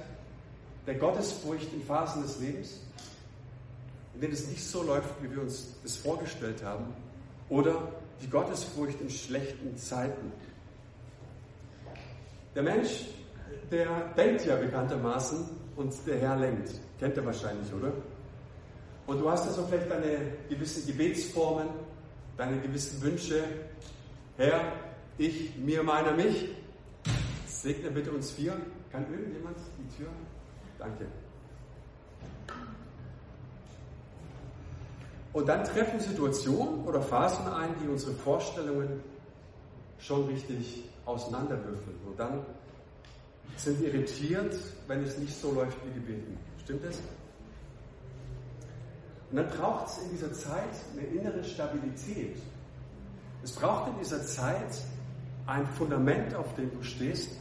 der 0.86 0.96
Gottesfurcht 0.96 1.74
in 1.74 1.84
Phasen 1.84 2.22
des 2.22 2.40
Lebens, 2.40 2.80
in 4.14 4.22
denen 4.22 4.34
es 4.34 4.48
nicht 4.48 4.64
so 4.64 4.84
läuft, 4.84 5.10
wie 5.22 5.32
wir 5.32 5.42
uns 5.42 5.68
das 5.84 5.96
vorgestellt 5.96 6.64
haben, 6.64 6.86
oder 7.50 7.92
die 8.22 8.30
Gottesfurcht 8.30 9.00
in 9.02 9.10
schlechten 9.10 9.78
Zeiten. 9.78 10.32
Der 12.56 12.64
Mensch, 12.64 13.08
der 13.70 14.14
denkt 14.16 14.46
ja 14.46 14.56
bekanntermaßen 14.56 15.46
und 15.76 15.94
der 16.08 16.20
Herr 16.20 16.38
lenkt. 16.38 16.72
Kennt 16.98 17.18
ihr 17.18 17.26
wahrscheinlich, 17.26 17.72
oder? 17.74 17.92
Und 19.08 19.20
du 19.20 19.30
hast 19.30 19.46
also 19.48 19.68
vielleicht 19.68 19.92
deine 19.92 20.32
gewissen 20.50 20.88
Gebetsformen, 20.88 21.68
deine 22.38 22.60
gewissen 22.62 23.02
Wünsche. 23.02 23.44
Herr, 24.38 24.62
ich, 25.18 25.56
mir, 25.58 25.84
meiner, 25.84 26.14
mich. 26.14 26.50
Segne 27.46 27.92
bitte 27.92 28.12
uns 28.12 28.32
vier. 28.32 28.54
Kann 28.92 29.06
irgendjemand 29.12 29.58
die 29.78 29.98
Tür? 29.98 30.08
Danke. 30.80 31.06
Und 35.34 35.50
dann 35.50 35.66
treffen 35.66 36.00
Situationen 36.00 36.86
oder 36.86 37.02
Phasen 37.02 37.46
ein, 37.48 37.76
die 37.84 37.90
unsere 37.90 38.14
Vorstellungen 38.14 39.02
schon 40.06 40.26
richtig 40.28 40.84
auseinanderwürfeln. 41.06 41.98
Und 42.06 42.20
dann 42.20 42.46
sind 43.58 43.82
irritiert, 43.82 44.56
wenn 44.88 45.04
es 45.04 45.18
nicht 45.18 45.40
so 45.40 45.52
läuft 45.52 45.78
wie 45.86 45.94
gebeten. 45.94 46.38
Stimmt 46.64 46.84
das? 46.86 47.00
Und 49.32 49.38
dann 49.38 49.50
braucht 49.50 49.88
es 49.88 49.98
in 50.04 50.12
dieser 50.12 50.34
Zeit 50.34 50.70
eine 50.94 51.08
innere 51.08 51.44
Stabilität. 51.44 52.38
Es 53.44 53.52
braucht 53.52 53.90
in 53.90 54.00
dieser 54.00 54.26
Zeit 54.26 54.82
ein 55.48 55.66
Fundament, 55.68 56.34
auf 56.36 56.54
dem 56.56 56.72
du 56.72 56.84
stehst, 56.84 57.32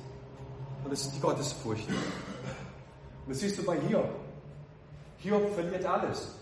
und 0.84 0.92
das 0.92 1.02
ist 1.02 1.14
die 1.16 1.20
Gottesfurcht. 1.20 1.88
Und 1.88 3.28
das 3.28 3.40
siehst 3.40 3.58
du 3.58 3.64
bei 3.64 3.78
Hiob. 3.80 4.10
Hiob 5.18 5.54
verliert 5.54 5.86
alles. 5.86 6.34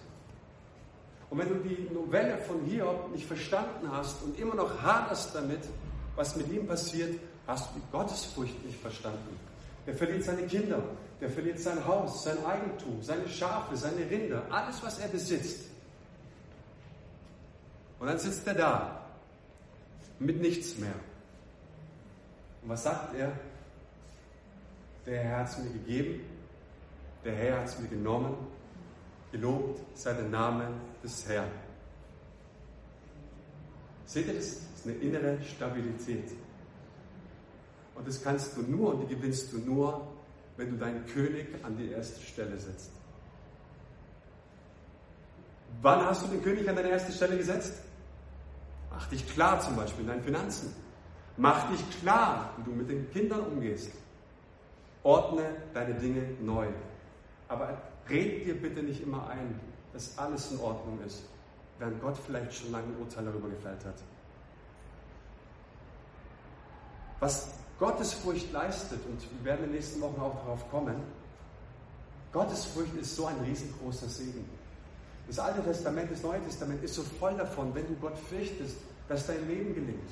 Und 1.31 1.39
wenn 1.39 1.49
du 1.49 1.55
die 1.69 1.89
Novelle 1.95 2.39
von 2.39 2.65
Hiob 2.65 3.11
nicht 3.13 3.25
verstanden 3.25 3.89
hast 3.91 4.23
und 4.23 4.39
immer 4.39 4.57
noch 4.57 4.83
haderst 4.83 5.35
damit, 5.35 5.61
was 6.17 6.37
mit 6.37 6.51
ihm 6.53 6.67
passiert, 6.67 7.19
hast 7.47 7.71
du 7.71 7.81
die 7.81 7.91
Gottesfurcht 7.91 8.65
nicht 8.65 8.81
verstanden. 8.81 9.39
Er 9.87 9.95
verliert 9.95 10.25
seine 10.25 10.47
Kinder, 10.47 10.83
der 11.21 11.31
verliert 11.31 11.59
sein 11.59 11.85
Haus, 11.87 12.23
sein 12.25 12.45
Eigentum, 12.45 13.03
seine 13.03 13.29
Schafe, 13.29 13.77
seine 13.77 14.09
Rinder, 14.09 14.43
alles, 14.51 14.83
was 14.83 14.99
er 14.99 15.09
besitzt. 15.09 15.67
Und 17.99 18.07
dann 18.07 18.19
sitzt 18.19 18.47
er 18.47 18.55
da 18.55 19.01
mit 20.19 20.41
nichts 20.41 20.79
mehr. 20.79 20.95
Und 22.63 22.69
was 22.69 22.83
sagt 22.85 23.15
er? 23.15 23.33
Der 25.07 25.23
Herr 25.23 25.39
hat 25.39 25.49
es 25.49 25.59
mir 25.59 25.71
gegeben, 25.71 26.21
der 27.25 27.35
Herr 27.35 27.61
hat 27.61 27.69
es 27.69 27.79
mir 27.79 27.89
genommen, 27.89 28.37
gelobt 29.33 29.81
sei 29.99 30.13
der 30.13 30.29
Name 30.29 30.69
des 31.03 31.27
Herrn. 31.29 31.51
Seht 34.07 34.27
ihr, 34.27 34.35
das 34.35 34.61
eine 34.87 34.97
innere 34.97 35.43
Stabilität. 35.43 36.31
Und 37.95 38.09
das 38.09 38.23
kannst 38.23 38.57
du 38.57 38.63
nur 38.63 38.95
und 38.95 39.09
die 39.09 39.15
gewinnst 39.15 39.53
du 39.53 39.59
nur, 39.59 40.07
wenn 40.57 40.71
du 40.71 40.77
deinen 40.77 41.07
König 41.07 41.49
an 41.63 41.77
die 41.77 41.91
erste 41.91 42.21
Stelle 42.23 42.59
setzt. 42.59 42.91
Wann 45.81 46.05
hast 46.05 46.23
du 46.23 46.29
den 46.29 46.43
König 46.43 46.69
an 46.69 46.77
deine 46.77 46.91
erste 46.91 47.13
Stelle 47.13 47.37
gesetzt? 47.37 47.75
Mach 48.91 49.09
dich 49.09 49.27
klar 49.27 49.61
zum 49.61 49.77
Beispiel 49.77 50.03
in 50.03 50.09
deinen 50.09 50.23
Finanzen. 50.23 50.75
Mach 51.37 51.71
dich 51.71 52.01
klar, 52.01 52.51
wie 52.57 52.65
du 52.65 52.71
mit 52.71 52.91
den 52.91 53.11
Kindern 53.11 53.41
umgehst. 53.41 53.91
Ordne 55.03 55.57
deine 55.73 55.95
Dinge 55.95 56.23
neu. 56.41 56.69
Aber 57.49 57.81
red 58.09 58.47
dir 58.47 58.61
bitte 58.61 58.83
nicht 58.83 59.03
immer 59.03 59.29
ein, 59.29 59.59
dass 59.93 60.17
alles 60.19 60.53
in 60.53 60.61
Ordnung 60.61 61.01
ist, 61.05 61.25
während 61.79 62.01
Gott 62.01 62.17
vielleicht 62.19 62.55
schon 62.55 62.71
lange 62.71 62.87
ein 62.87 62.97
Urteil 63.01 63.25
darüber 63.25 63.49
gefällt 63.49 63.85
hat. 63.85 63.97
Was 67.23 67.47
Gottesfurcht 67.79 68.51
leistet, 68.51 68.99
und 69.07 69.21
wir 69.21 69.45
werden 69.45 69.67
in 69.67 69.71
den 69.71 69.77
nächsten 69.77 70.01
Wochen 70.01 70.21
auch 70.21 70.35
darauf 70.43 70.69
kommen, 70.73 70.97
Gottesfurcht 72.33 72.97
ist 72.97 73.15
so 73.15 73.27
ein 73.27 73.37
riesengroßer 73.45 74.09
Segen. 74.09 74.45
Das 75.29 75.39
Alte 75.39 75.63
Testament, 75.63 76.11
das 76.11 76.21
Neue 76.25 76.43
Testament 76.43 76.83
ist 76.83 76.97
so 76.97 77.03
voll 77.03 77.37
davon, 77.37 77.73
wenn 77.77 77.87
du 77.87 77.95
Gott 78.01 78.19
fürchtest, 78.19 78.77
dass 79.07 79.25
dein 79.29 79.47
Leben 79.47 79.73
gelingt, 79.73 80.11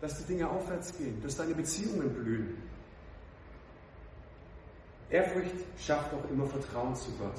dass 0.00 0.16
die 0.16 0.24
Dinge 0.24 0.48
aufwärts 0.48 0.96
gehen, 0.96 1.20
dass 1.22 1.36
deine 1.36 1.54
Beziehungen 1.54 2.10
blühen. 2.10 2.56
Ehrfurcht 5.10 5.54
schafft 5.78 6.14
auch 6.14 6.30
immer 6.30 6.46
Vertrauen 6.46 6.96
zu 6.96 7.10
Gott. 7.18 7.36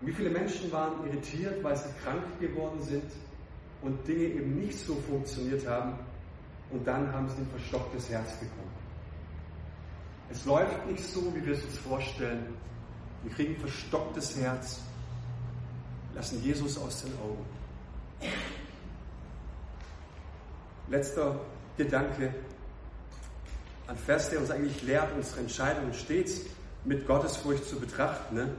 Wie 0.00 0.12
viele 0.12 0.30
Menschen 0.30 0.72
waren 0.72 1.06
irritiert, 1.06 1.62
weil 1.62 1.76
sie 1.76 1.90
krank 2.02 2.24
geworden 2.40 2.80
sind 2.80 3.12
und 3.82 4.08
Dinge 4.08 4.24
eben 4.24 4.58
nicht 4.58 4.78
so 4.78 4.94
funktioniert 4.94 5.66
haben 5.66 5.98
und 6.72 6.86
dann 6.86 7.12
haben 7.12 7.28
sie 7.28 7.42
ein 7.42 7.48
verstocktes 7.48 8.08
Herz 8.08 8.32
bekommen. 8.32 8.70
Es 10.30 10.44
läuft 10.46 10.86
nicht 10.86 11.04
so, 11.04 11.32
wie 11.34 11.44
wir 11.44 11.52
es 11.52 11.62
uns 11.62 11.78
vorstellen. 11.78 12.54
Wir 13.22 13.32
kriegen 13.32 13.54
ein 13.54 13.60
verstocktes 13.60 14.36
Herz, 14.36 14.80
lassen 16.14 16.42
Jesus 16.42 16.78
aus 16.78 17.02
den 17.02 17.12
Augen. 17.18 17.44
Letzter 20.88 21.38
Gedanke. 21.76 22.34
Ein 23.86 23.96
Vers, 23.96 24.30
der 24.30 24.40
uns 24.40 24.50
eigentlich 24.50 24.82
lehrt, 24.82 25.14
unsere 25.14 25.40
Entscheidungen 25.40 25.92
stets 25.92 26.42
mit 26.84 27.06
Gottesfurcht 27.06 27.64
zu 27.66 27.78
betrachten. 27.78 28.34
Ne? 28.34 28.50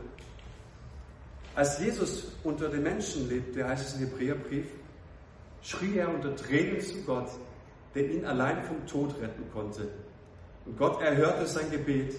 Als 1.55 1.79
Jesus 1.79 2.31
unter 2.43 2.69
den 2.69 2.83
Menschen 2.83 3.27
lebte, 3.29 3.67
heißt 3.67 3.87
es 3.87 3.93
im 3.95 4.07
Hebräerbrief, 4.07 4.65
schrie 5.61 5.97
er 5.97 6.13
unter 6.13 6.35
Tränen 6.35 6.81
zu 6.81 7.01
Gott, 7.03 7.29
der 7.95 8.09
ihn 8.09 8.25
allein 8.25 8.63
vom 8.63 8.85
Tod 8.87 9.15
retten 9.21 9.43
konnte. 9.51 9.89
Und 10.65 10.77
Gott 10.77 11.01
erhörte 11.01 11.45
sein 11.45 11.69
Gebet, 11.69 12.15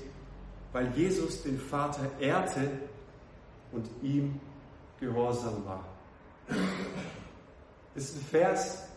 weil 0.73 0.93
Jesus 0.97 1.43
den 1.43 1.59
Vater 1.59 2.11
ehrte 2.21 2.71
und 3.73 3.89
ihm 4.03 4.41
gehorsam 5.01 5.65
war. 5.65 5.85
Das 7.95 8.05
ist 8.05 8.17
ein 8.17 8.25
Vers, 8.25 8.89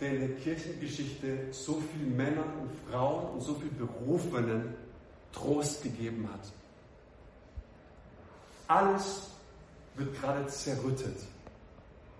der 0.00 0.10
in 0.10 0.20
der 0.20 0.36
Kirchengeschichte 0.36 1.48
so 1.50 1.82
vielen 1.92 2.16
Männern 2.16 2.52
und 2.60 2.70
Frauen 2.90 3.34
und 3.34 3.40
so 3.42 3.54
vielen 3.54 3.76
Berufenen 3.76 4.74
Trost 5.32 5.82
gegeben 5.82 6.28
hat. 6.32 6.52
Alles 8.68 9.30
wird 9.96 10.18
gerade 10.20 10.46
zerrüttet. 10.46 11.16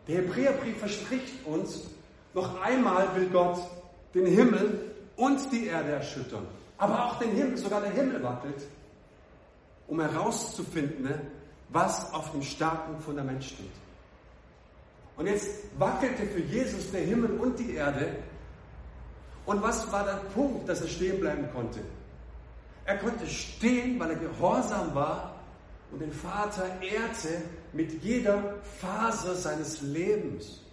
Der 0.07 0.17
Hebräerbrief 0.17 0.79
verspricht 0.79 1.47
uns, 1.47 1.89
noch 2.35 2.61
einmal 2.61 3.15
will 3.17 3.29
Gott 3.29 3.59
den 4.15 4.27
Himmel 4.27 4.95
und 5.17 5.53
die 5.53 5.67
Erde 5.67 5.93
erschüttern. 5.93 6.47
Aber 6.79 7.05
auch 7.05 7.19
den 7.19 7.31
Himmel, 7.31 7.57
sogar 7.57 7.81
der 7.81 7.91
Himmel 7.91 8.23
wackelt, 8.23 8.63
um 9.87 10.01
herauszufinden, 10.01 11.21
was 11.69 12.13
auf 12.13 12.31
dem 12.33 12.43
starken 12.43 13.01
Fundament 13.01 13.45
steht. 13.45 13.71
Und 15.17 15.27
jetzt 15.27 15.49
wackelte 15.79 16.27
für 16.27 16.41
Jesus 16.41 16.91
der 16.91 17.03
Himmel 17.03 17.39
und 17.39 17.59
die 17.59 17.75
Erde. 17.75 18.17
Und 19.47 19.63
was 19.63 19.91
war 19.93 20.05
der 20.05 20.21
Punkt, 20.35 20.69
dass 20.69 20.81
er 20.81 20.89
stehen 20.89 21.21
bleiben 21.21 21.49
konnte? 21.53 21.81
Er 22.85 22.99
konnte 22.99 23.27
stehen, 23.27 23.99
weil 23.99 24.11
er 24.11 24.17
gehorsam 24.17 24.95
war 24.95 25.37
und 25.91 26.01
den 26.01 26.13
Vater 26.13 26.65
ehrte 26.83 27.43
mit 27.73 28.03
jeder 28.03 28.57
Phase 28.81 29.35
seines 29.37 29.81
Lebens. 29.81 30.64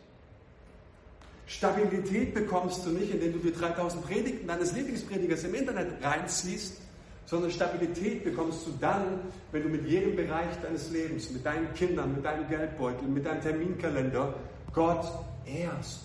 Stabilität 1.51 2.33
bekommst 2.33 2.85
du 2.85 2.91
nicht, 2.91 3.13
indem 3.13 3.33
du 3.33 3.39
dir 3.39 3.51
3000 3.51 4.05
Predigten 4.05 4.47
deines 4.47 4.71
Lieblingspredigers 4.71 5.43
im 5.43 5.53
Internet 5.53 6.01
reinziehst, 6.01 6.81
sondern 7.25 7.51
Stabilität 7.51 8.23
bekommst 8.23 8.65
du 8.65 8.71
dann, 8.79 9.19
wenn 9.51 9.63
du 9.63 9.69
mit 9.69 9.85
jedem 9.85 10.15
Bereich 10.15 10.55
deines 10.61 10.89
Lebens, 10.91 11.29
mit 11.29 11.45
deinen 11.45 11.73
Kindern, 11.73 12.15
mit 12.15 12.23
deinem 12.23 12.47
Geldbeutel, 12.47 13.05
mit 13.05 13.25
deinem 13.25 13.41
Terminkalender 13.41 14.33
Gott 14.73 15.05
ehrst. 15.45 16.03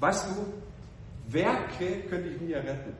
Weißt 0.00 0.26
du, 0.30 1.32
Werke 1.32 2.00
könnte 2.08 2.30
ich 2.30 2.40
nie 2.40 2.52
erretten. 2.52 2.94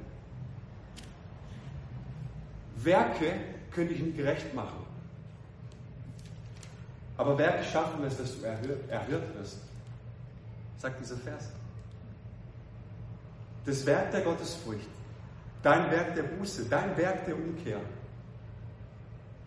Werke 2.76 3.32
könnte 3.70 3.94
ich 3.94 4.02
nie 4.02 4.12
gerecht 4.12 4.52
machen. 4.54 4.88
Aber 7.18 7.36
Werke 7.36 7.64
schaffen 7.64 8.02
es, 8.04 8.16
dass 8.16 8.38
du 8.38 8.46
erhört, 8.46 8.88
erhört 8.88 9.34
wirst, 9.36 9.58
sagt 10.78 11.00
dieser 11.00 11.16
Vers. 11.16 11.50
Das 13.66 13.84
Werk 13.84 14.12
der 14.12 14.22
Gottesfurcht, 14.22 14.88
dein 15.62 15.90
Werk 15.90 16.14
der 16.14 16.22
Buße, 16.22 16.66
dein 16.66 16.96
Werk 16.96 17.26
der 17.26 17.34
Umkehr. 17.34 17.80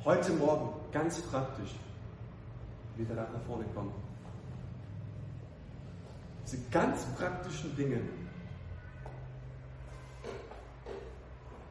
Heute 0.04 0.34
Morgen 0.34 0.70
ganz 0.92 1.22
praktisch 1.22 1.72
wieder 2.98 3.16
nach 3.16 3.28
vorne 3.48 3.64
kommen. 3.74 3.94
Diese 6.46 6.58
ganz 6.72 7.06
praktischen 7.18 7.74
Dinge, 7.78 8.02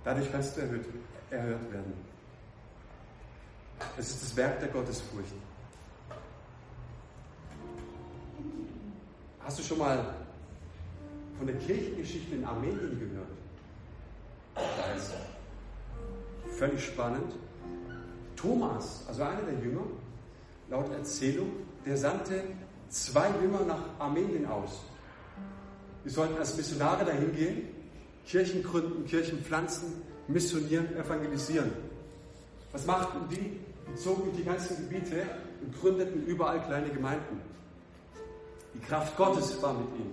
dadurch 0.03 0.32
kannst 0.32 0.57
du 0.57 0.62
erhöht, 0.62 0.86
erhört 1.30 1.72
werden. 1.72 1.92
Es 3.98 4.09
ist 4.09 4.22
das 4.22 4.36
Werk 4.36 4.61
der 4.61 4.68
Gottesfurcht. 4.68 5.34
Hast 9.45 9.59
du 9.59 9.62
schon 9.62 9.78
mal 9.78 10.14
von 11.38 11.47
der 11.47 11.57
Kirchengeschichte 11.57 12.34
in 12.34 12.45
Armenien 12.45 12.99
gehört? 12.99 13.28
Da 14.55 14.95
ist 14.95 15.12
völlig 16.57 16.84
spannend. 16.84 17.32
Thomas, 18.36 19.05
also 19.09 19.22
einer 19.22 19.43
der 19.43 19.59
Jünger, 19.61 19.84
laut 20.68 20.93
Erzählung, 20.93 21.51
der 21.84 21.97
sandte 21.97 22.45
zwei 22.88 23.28
Jünger 23.43 23.64
nach 23.64 23.82
Armenien 23.99 24.47
aus. 24.47 24.84
Die 26.05 26.11
sollten 26.11 26.38
als 26.38 26.57
Missionare 26.57 27.05
dahin 27.05 27.34
gehen, 27.34 27.68
Kirchen 28.26 28.62
gründen, 28.62 29.05
Kirchen 29.07 29.38
pflanzen, 29.43 30.03
missionieren, 30.28 30.97
evangelisieren. 30.97 31.72
Was 32.72 32.86
machten 32.86 33.28
die? 33.28 33.59
Die 33.91 33.95
zogen 33.97 34.30
die 34.36 34.45
ganzen 34.45 34.76
Gebiete 34.76 35.22
und 35.62 35.78
gründeten 35.80 36.24
überall 36.26 36.62
kleine 36.62 36.91
Gemeinden. 36.91 37.41
Die 38.74 38.80
Kraft 38.80 39.16
Gottes 39.16 39.60
war 39.62 39.74
mit 39.74 39.88
ihm. 39.98 40.12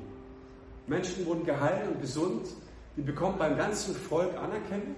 Menschen 0.88 1.26
wurden 1.26 1.46
geheilt 1.46 1.88
und 1.88 2.02
gesund. 2.02 2.48
Die 2.96 3.02
bekommen 3.02 3.38
beim 3.38 3.56
ganzen 3.56 3.94
Volk 3.94 4.36
Anerkennung. 4.38 4.96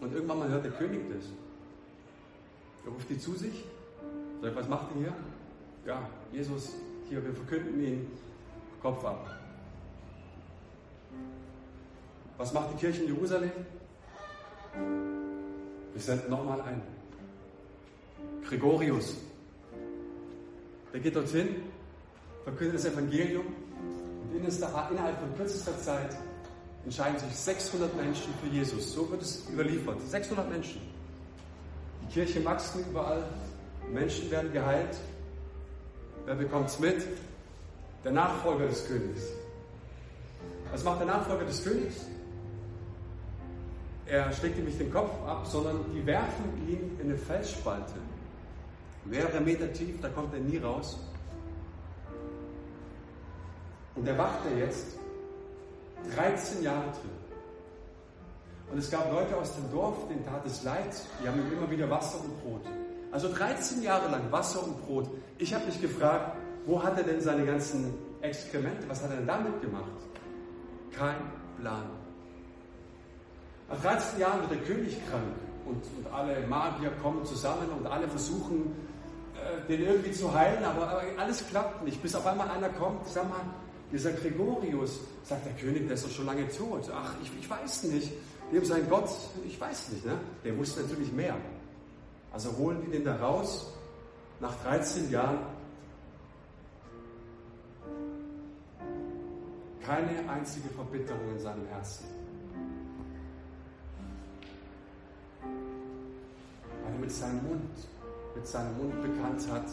Und 0.00 0.12
irgendwann 0.12 0.40
mal 0.40 0.48
hört 0.48 0.64
der 0.64 0.72
König 0.72 1.00
das. 1.14 1.24
Er 2.84 2.92
ruft 2.92 3.08
die 3.08 3.18
zu 3.18 3.34
sich. 3.34 3.64
Sagt, 4.40 4.56
was 4.56 4.68
macht 4.68 4.86
ihr 4.94 5.02
hier? 5.02 5.14
Ja, 5.86 6.08
Jesus, 6.32 6.74
hier, 7.08 7.24
wir 7.24 7.34
verkünden 7.34 7.84
ihn. 7.84 8.10
Kopf 8.82 9.04
ab. 9.04 9.30
Was 12.38 12.52
macht 12.54 12.72
die 12.72 12.78
Kirche 12.78 13.02
in 13.02 13.14
Jerusalem? 13.14 13.52
Wir 15.92 16.00
senden 16.00 16.30
nochmal 16.30 16.60
ein. 16.62 16.80
Gregorius. 18.48 19.18
Der 20.92 21.00
geht 21.00 21.14
dorthin, 21.14 21.56
verkündet 22.44 22.76
das 22.76 22.84
Evangelium 22.86 23.46
und 24.32 24.44
innerhalb 24.44 25.18
von 25.18 25.36
kürzester 25.36 25.76
Zeit 25.80 26.16
entscheiden 26.84 27.18
sich 27.18 27.36
600 27.36 27.94
Menschen 27.96 28.32
für 28.42 28.48
Jesus. 28.48 28.94
So 28.94 29.10
wird 29.10 29.22
es 29.22 29.48
überliefert. 29.52 30.00
600 30.08 30.48
Menschen. 30.50 30.80
Die 32.02 32.12
Kirche 32.12 32.44
wachsen 32.44 32.84
überall. 32.88 33.24
Menschen 33.92 34.30
werden 34.30 34.52
geheilt. 34.52 34.96
Wer 36.26 36.34
bekommt 36.34 36.68
es 36.68 36.78
mit? 36.78 37.06
Der 38.04 38.12
Nachfolger 38.12 38.66
des 38.66 38.86
Königs. 38.86 39.22
Was 40.70 40.84
macht 40.84 41.00
der 41.00 41.06
Nachfolger 41.06 41.44
des 41.44 41.62
Königs? 41.62 42.06
Er 44.06 44.32
schlägt 44.32 44.58
ihm 44.58 44.64
nicht 44.64 44.80
den 44.80 44.92
Kopf 44.92 45.10
ab, 45.26 45.46
sondern 45.46 45.84
die 45.94 46.04
werfen 46.06 46.44
ihn 46.68 46.98
in 47.00 47.06
eine 47.06 47.16
Felsspalte. 47.16 47.94
Mehrere 49.04 49.40
Meter 49.40 49.72
tief, 49.72 50.00
da 50.00 50.08
kommt 50.08 50.34
er 50.34 50.40
nie 50.40 50.58
raus. 50.58 50.98
Und 54.00 54.08
er 54.08 54.16
wacht 54.16 54.38
er 54.50 54.56
jetzt 54.56 54.98
13 56.16 56.62
Jahre 56.62 56.84
drin. 56.84 57.10
Und 58.72 58.78
es 58.78 58.90
gab 58.90 59.12
Leute 59.12 59.36
aus 59.36 59.54
dem 59.54 59.70
Dorf, 59.70 60.08
denen 60.08 60.24
tat 60.24 60.46
es 60.46 60.64
leid, 60.64 61.02
die 61.22 61.28
haben 61.28 61.38
ihm 61.38 61.52
immer 61.52 61.70
wieder 61.70 61.90
Wasser 61.90 62.18
und 62.24 62.42
Brot. 62.42 62.62
Also 63.12 63.30
13 63.30 63.82
Jahre 63.82 64.10
lang 64.10 64.32
Wasser 64.32 64.64
und 64.64 64.86
Brot. 64.86 65.10
Ich 65.36 65.52
habe 65.52 65.66
mich 65.66 65.78
gefragt, 65.82 66.34
wo 66.64 66.82
hat 66.82 66.96
er 66.96 67.04
denn 67.04 67.20
seine 67.20 67.44
ganzen 67.44 67.92
Exkremente, 68.22 68.88
was 68.88 69.02
hat 69.02 69.10
er 69.10 69.16
denn 69.18 69.26
damit 69.26 69.60
gemacht? 69.60 69.92
Kein 70.92 71.20
Plan. 71.60 71.84
Nach 73.68 73.82
13 73.82 74.18
Jahren 74.18 74.40
wird 74.40 74.52
der 74.52 74.74
König 74.74 74.96
krank 75.10 75.24
und, 75.66 75.84
und 75.98 76.14
alle 76.14 76.40
Magier 76.46 76.90
kommen 77.02 77.22
zusammen 77.26 77.68
und 77.78 77.86
alle 77.86 78.08
versuchen, 78.08 78.74
äh, 79.34 79.68
den 79.68 79.82
irgendwie 79.82 80.12
zu 80.12 80.32
heilen, 80.32 80.64
aber, 80.64 80.88
aber, 80.88 81.02
alles 81.18 81.46
klappt 81.46 81.84
nicht. 81.84 82.00
Bis 82.00 82.14
auf 82.14 82.26
einmal 82.26 82.48
einer 82.48 82.70
kommt, 82.70 83.06
sag 83.06 83.28
mal, 83.28 83.44
dieser 83.92 84.12
Gregorius, 84.12 85.00
sagt 85.24 85.46
der 85.46 85.52
König, 85.54 85.86
der 85.86 85.94
ist 85.94 86.04
doch 86.04 86.10
schon 86.10 86.26
lange 86.26 86.48
tot. 86.48 86.90
Ach, 86.92 87.14
ich, 87.22 87.30
ich 87.38 87.48
weiß 87.48 87.84
nicht. 87.84 88.12
Dem 88.52 88.64
sein 88.64 88.88
Gott, 88.88 89.08
ich 89.46 89.60
weiß 89.60 89.90
nicht, 89.90 90.04
ne? 90.04 90.18
Der 90.44 90.56
wusste 90.56 90.82
natürlich 90.82 91.12
mehr. 91.12 91.36
Also 92.32 92.56
holen 92.56 92.82
die 92.84 92.90
den 92.90 93.04
da 93.04 93.16
raus, 93.16 93.72
nach 94.40 94.54
13 94.62 95.10
Jahren. 95.10 95.38
Keine 99.84 100.28
einzige 100.28 100.68
Verbitterung 100.68 101.32
in 101.32 101.40
seinem 101.40 101.66
Herzen. 101.66 102.04
weil 106.90 106.92
er 106.92 107.00
mit 107.00 107.12
seinem 107.12 107.42
Mund, 107.46 107.70
mit 108.34 108.46
seinem 108.46 108.76
Mund 108.78 109.02
bekannt 109.02 109.46
hat, 109.50 109.66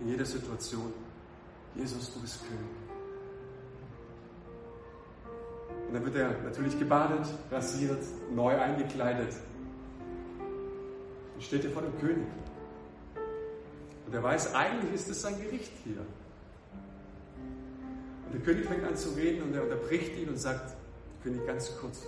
in 0.00 0.08
jeder 0.08 0.24
Situation, 0.24 0.92
Jesus, 1.74 2.12
du 2.12 2.20
bist 2.20 2.40
König. 2.46 2.81
Und 5.92 5.96
dann 5.96 6.04
wird 6.06 6.16
er 6.16 6.30
natürlich 6.42 6.78
gebadet, 6.78 7.26
rasiert, 7.50 8.02
neu 8.34 8.56
eingekleidet. 8.56 9.34
Und 11.34 11.42
steht 11.42 11.66
er 11.66 11.70
vor 11.70 11.82
dem 11.82 11.98
König. 12.00 12.26
Und 14.06 14.14
er 14.14 14.22
weiß, 14.22 14.54
eigentlich 14.54 14.94
ist 14.94 15.10
es 15.10 15.20
sein 15.20 15.38
Gericht 15.38 15.72
hier. 15.84 16.00
Und 18.24 18.32
der 18.32 18.40
König 18.40 18.64
fängt 18.64 18.84
an 18.84 18.96
zu 18.96 19.10
reden 19.10 19.42
und 19.42 19.54
er 19.54 19.64
unterbricht 19.64 20.16
ihn 20.16 20.30
und 20.30 20.38
sagt, 20.38 20.74
König, 21.22 21.46
ganz 21.46 21.70
kurz, 21.78 22.06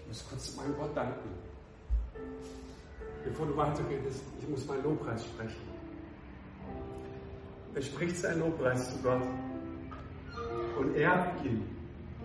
ich 0.00 0.08
muss 0.08 0.24
kurz 0.30 0.56
meinem 0.56 0.74
Gott 0.78 0.96
danken 0.96 1.28
bevor 3.26 3.46
du 3.46 3.56
weiterredest, 3.56 4.22
ich 4.40 4.48
muss 4.48 4.66
meinen 4.66 4.84
Lobpreis 4.84 5.24
sprechen. 5.24 5.60
Er 7.74 7.82
spricht 7.82 8.16
seinen 8.16 8.40
Lobpreis 8.40 8.90
zu 8.90 9.02
Gott 9.02 9.22
und 10.78 10.94
ehrt 10.94 11.44
ihn, 11.44 11.76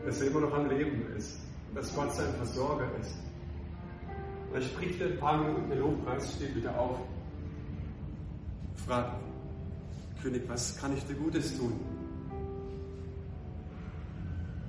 dass 0.06 0.22
er 0.22 0.28
immer 0.28 0.41
noch 0.41 0.54
am 0.54 0.70
Leben 0.70 1.06
ist, 1.18 1.39
dass 1.76 1.93
Gott 1.95 2.14
sein 2.14 2.34
Versorger 2.36 2.88
ist. 2.99 3.16
Und 4.49 4.56
er 4.56 4.62
spricht 4.62 5.02
ein 5.02 5.18
paar 5.18 5.38
Minuten 5.38 5.70
der 5.70 5.80
Lobpreis, 5.80 6.34
steht 6.34 6.56
wieder 6.56 6.78
auf, 6.78 6.97
fragt, 8.86 9.16
König, 10.22 10.43
was 10.47 10.78
kann 10.78 10.95
ich 10.95 11.04
dir 11.06 11.16
Gutes 11.16 11.58
tun? 11.58 11.74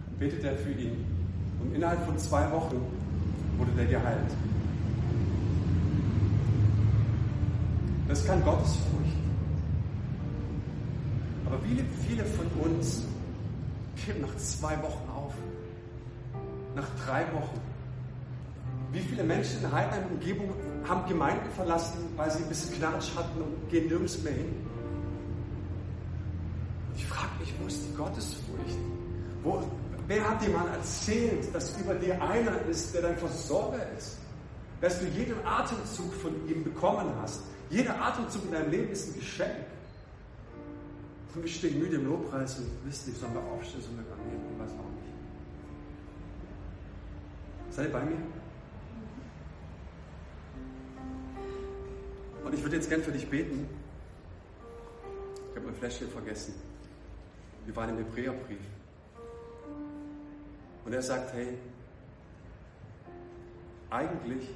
Und 0.09 0.18
betet 0.18 0.45
er 0.45 0.57
für 0.57 0.72
ihn. 0.72 1.05
Und 1.61 1.74
innerhalb 1.74 2.05
von 2.05 2.16
zwei 2.18 2.51
Wochen 2.53 2.80
wurde 3.59 3.72
der 3.72 3.87
geheilt. 3.87 4.30
Das 8.09 8.20
ist 8.20 8.26
kein 8.26 8.43
Gottesfurcht. 8.45 9.16
Aber 11.47 11.59
viele, 11.61 11.85
viele 12.07 12.24
von 12.24 12.47
uns 12.64 13.05
geben 14.07 14.22
nach 14.22 14.37
zwei 14.37 14.80
Wochen. 14.83 15.11
Nach 16.74 16.88
drei 17.04 17.22
Wochen. 17.32 17.60
Wie 18.92 19.00
viele 19.00 19.24
Menschen 19.24 19.62
in 19.62 19.72
Heidenheim 19.72 20.04
Umgebung 20.10 20.50
haben 20.88 21.08
Gemeinden 21.08 21.50
verlassen, 21.56 21.98
weil 22.16 22.30
sie 22.30 22.42
ein 22.42 22.48
bisschen 22.48 22.74
Knatsch 22.76 23.14
hatten 23.16 23.40
und 23.40 23.70
gehen 23.70 23.88
nirgends 23.88 24.22
mehr 24.22 24.32
hin? 24.34 24.54
Ich 26.96 27.06
frage 27.06 27.30
mich, 27.40 27.54
wo 27.60 27.66
ist 27.66 27.82
die 27.86 27.94
Gottesfurcht? 27.94 28.78
Wo, 29.42 29.62
wer 30.06 30.28
hat 30.28 30.42
dir 30.42 30.50
mal 30.50 30.68
erzählt, 30.68 31.54
dass 31.54 31.78
über 31.78 31.94
dir 31.94 32.20
einer 32.22 32.60
ist, 32.70 32.94
der 32.94 33.02
dein 33.02 33.16
Versorger 33.16 33.80
ist? 33.96 34.18
Dass 34.80 34.98
du 34.98 35.06
jeden 35.06 35.36
Atemzug 35.46 36.12
von 36.14 36.32
ihm 36.48 36.64
bekommen 36.64 37.08
hast, 37.22 37.42
jeder 37.70 37.98
Atemzug 38.00 38.44
in 38.44 38.52
deinem 38.52 38.70
Leben 38.70 38.90
ist 38.90 39.08
ein 39.08 39.14
Geschenk. 39.20 39.64
Und 41.34 41.42
wir 41.42 41.50
stehen 41.50 41.78
müde 41.78 41.96
im 41.96 42.06
Lobpreis 42.06 42.58
und 42.58 42.66
wisst 42.84 43.08
nicht, 43.08 43.18
sollen 43.18 43.32
wir 43.32 43.40
aufstehen, 43.40 43.80
sollen 43.80 43.96
gar 43.96 44.16
nicht, 44.16 44.36
ich 44.52 44.58
weiß 44.60 44.70
auch 44.72 44.90
nicht. 44.90 45.12
Seid 47.72 47.86
ihr 47.86 47.92
bei 47.92 48.04
mir? 48.04 48.18
Und 52.44 52.54
ich 52.54 52.62
würde 52.62 52.76
jetzt 52.76 52.90
gern 52.90 53.02
für 53.02 53.12
dich 53.12 53.26
beten. 53.30 53.66
Ich 55.50 55.56
habe 55.56 55.64
mein 55.64 55.74
Fläschchen 55.76 56.08
vergessen. 56.08 56.52
Wir 57.64 57.74
waren 57.74 57.88
im 57.88 57.96
Hebräerbrief. 57.96 58.60
Und 60.84 60.92
er 60.92 61.00
sagt, 61.00 61.32
hey, 61.32 61.56
eigentlich 63.88 64.50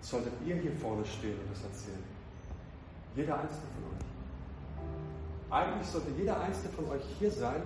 solltet 0.00 0.32
ihr 0.46 0.54
hier 0.54 0.72
vorne 0.72 1.04
stehen 1.04 1.38
und 1.38 1.50
das 1.50 1.62
erzählen. 1.62 2.02
Jeder 3.16 3.38
einzelne 3.38 3.66
von 3.74 3.84
euch. 3.92 5.66
Eigentlich 5.68 5.88
sollte 5.88 6.10
jeder 6.16 6.40
einzelne 6.40 6.72
von 6.72 6.88
euch 6.88 7.02
hier 7.18 7.30
sein 7.30 7.60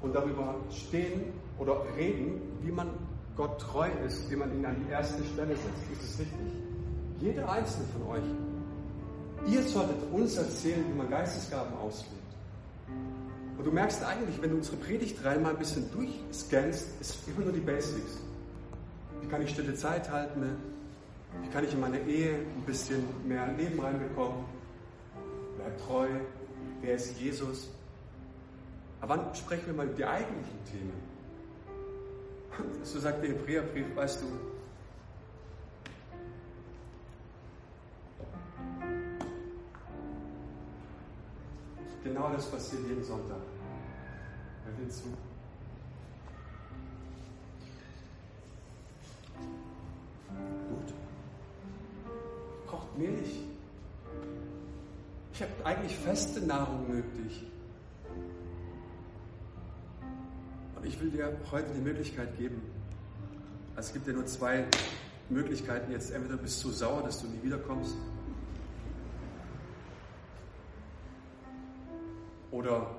und 0.00 0.14
darüber 0.14 0.54
stehen 0.70 1.32
oder 1.58 1.84
reden, 1.96 2.40
wie 2.62 2.70
man 2.70 2.88
Gott 3.36 3.60
treu 3.60 3.88
ist, 4.06 4.30
wie 4.30 4.36
man 4.36 4.52
ihn 4.56 4.64
an 4.64 4.76
die 4.84 4.90
erste 4.90 5.22
Stelle 5.24 5.56
setzt. 5.56 5.92
Ist 5.92 6.02
es 6.02 6.20
richtig? 6.20 6.52
Jeder 7.20 7.50
einzelne 7.50 7.86
von 7.92 8.16
euch. 8.16 8.24
Ihr 9.46 9.62
solltet 9.62 9.96
uns 10.12 10.36
erzählen, 10.36 10.84
wie 10.88 10.98
man 10.98 11.08
Geistesgaben 11.08 11.74
auslebt. 11.78 12.22
Und 13.58 13.64
du 13.64 13.70
merkst 13.70 14.04
eigentlich, 14.04 14.40
wenn 14.40 14.50
du 14.50 14.56
unsere 14.56 14.76
Predigtreihe 14.76 15.38
mal 15.38 15.50
ein 15.50 15.58
bisschen 15.58 15.90
durchscannst, 15.92 17.00
ist 17.00 17.18
immer 17.28 17.44
nur 17.44 17.52
die 17.52 17.60
Basics. 17.60 18.18
Wie 19.20 19.28
kann 19.28 19.42
ich 19.42 19.50
stille 19.50 19.74
Zeit 19.74 20.10
halten? 20.10 20.56
Wie 21.42 21.48
kann 21.48 21.64
ich 21.64 21.72
in 21.72 21.80
meine 21.80 22.00
Ehe 22.00 22.34
ein 22.34 22.62
bisschen 22.66 23.04
mehr 23.26 23.46
Leben 23.56 23.80
reinbekommen? 23.80 24.44
Wer 25.56 25.76
treu? 25.78 26.08
Wer 26.80 26.94
ist 26.96 27.18
Jesus? 27.18 27.70
Aber 29.00 29.16
wann 29.16 29.34
sprechen 29.34 29.66
wir 29.66 29.74
mal 29.74 29.86
über 29.86 29.94
die 29.94 30.04
eigentlichen 30.04 30.64
Themen? 30.70 31.11
So 32.82 32.98
sagt 33.00 33.22
der 33.22 33.30
Hebräerbrief, 33.30 33.96
weißt 33.96 34.22
du, 34.22 34.26
genau 42.04 42.30
das 42.32 42.50
passiert 42.50 42.82
jeden 42.86 43.02
Sonntag. 43.02 43.38
Hör 44.64 44.84
dir 44.84 44.90
zu. 44.90 45.04
Gut. 50.68 50.94
Kocht 52.66 52.98
Milch. 52.98 53.40
Ich 55.32 55.42
habe 55.42 55.52
eigentlich 55.64 55.96
feste 55.96 56.40
Nahrung 56.42 56.88
nötig. 56.88 57.51
Will 61.02 61.10
dir 61.10 61.36
heute 61.50 61.68
die 61.74 61.80
Möglichkeit 61.80 62.36
geben. 62.38 62.62
Also 63.74 63.88
es 63.88 63.92
gibt 63.92 64.06
ja 64.06 64.12
nur 64.12 64.26
zwei 64.26 64.64
Möglichkeiten 65.28 65.90
jetzt. 65.90 66.12
Entweder 66.12 66.36
bist 66.36 66.62
du 66.62 66.70
sauer, 66.70 67.02
dass 67.02 67.20
du 67.20 67.26
nie 67.26 67.42
wiederkommst. 67.42 67.96
Oder 72.50 72.94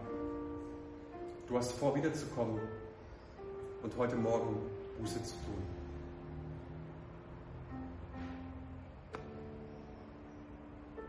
du 1.47 1.57
hast 1.57 1.71
vor, 1.73 1.95
wiederzukommen 1.95 2.59
und 3.83 3.97
heute 3.97 4.15
Morgen 4.15 4.57
Buße 4.99 5.23
zu 5.23 5.35
tun. 5.35 5.63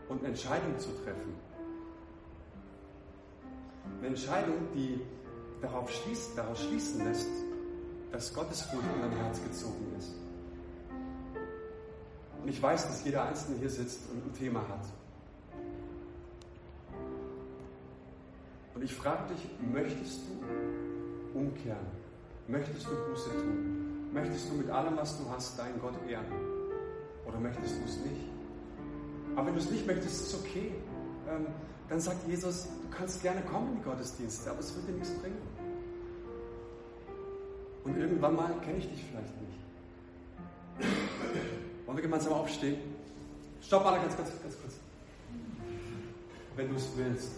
Und 0.07 0.19
eine 0.19 0.29
Entscheidung 0.29 0.77
zu 0.77 0.89
treffen. 1.03 1.33
Eine 3.99 4.07
Entscheidung, 4.07 4.55
die 4.75 5.01
darauf 5.65 5.89
schließt, 5.89 6.37
daraus 6.37 6.61
schließen 6.61 7.03
lässt, 7.03 7.27
dass 8.11 8.33
Gottesfurcht 8.33 8.85
in 8.95 9.01
dein 9.01 9.17
Herz 9.17 9.41
gezogen 9.43 9.93
ist. 9.97 10.13
Und 12.41 12.49
ich 12.49 12.61
weiß, 12.61 12.87
dass 12.87 13.03
jeder 13.03 13.25
Einzelne 13.25 13.57
hier 13.57 13.69
sitzt 13.69 14.01
und 14.11 14.25
ein 14.25 14.33
Thema 14.33 14.59
hat. 14.59 14.85
Und 18.75 18.83
ich 18.83 18.93
frage 18.93 19.33
dich, 19.33 19.47
möchtest 19.73 20.21
du 20.27 21.39
umkehren? 21.39 21.87
Möchtest 22.47 22.85
du 22.85 22.91
Buße 23.09 23.29
tun? 23.31 24.11
Möchtest 24.13 24.51
du 24.51 24.55
mit 24.55 24.69
allem, 24.69 24.95
was 24.95 25.17
du 25.17 25.29
hast, 25.29 25.57
deinen 25.57 25.79
Gott 25.81 25.95
ehren? 26.07 26.25
Oder 27.25 27.39
möchtest 27.39 27.75
du 27.79 27.85
es 27.85 27.97
nicht? 27.97 28.29
Aber 29.35 29.47
wenn 29.47 29.55
du 29.55 29.59
es 29.59 29.71
nicht 29.71 29.87
möchtest, 29.87 30.21
ist 30.21 30.27
es 30.27 30.39
okay. 30.39 30.71
Ähm, 31.27 31.47
dann 31.89 31.99
sagt 31.99 32.27
Jesus, 32.27 32.63
du 32.63 32.97
kannst 32.97 33.21
gerne 33.21 33.41
kommen 33.41 33.73
in 33.73 33.75
die 33.77 33.83
Gottesdienste, 33.83 34.49
aber 34.49 34.59
es 34.59 34.75
wird 34.75 34.87
dir 34.87 34.93
nichts 34.93 35.11
bringen. 35.11 35.37
Und 37.83 37.97
irgendwann 37.97 38.35
mal 38.35 38.53
kenne 38.61 38.79
ich 38.79 38.89
dich 38.89 39.03
vielleicht 39.03 39.41
nicht. 39.41 39.59
Wollen 41.85 41.97
wir 41.97 42.01
gemeinsam 42.01 42.33
aufstehen? 42.33 42.77
Stopp 43.61 43.85
alle 43.85 43.99
ganz 43.99 44.15
kurz, 44.15 44.29
ganz 44.41 44.55
kurz. 44.59 44.73
Wenn 46.55 46.69
du 46.69 46.75
es 46.75 46.87
willst. 46.95 47.31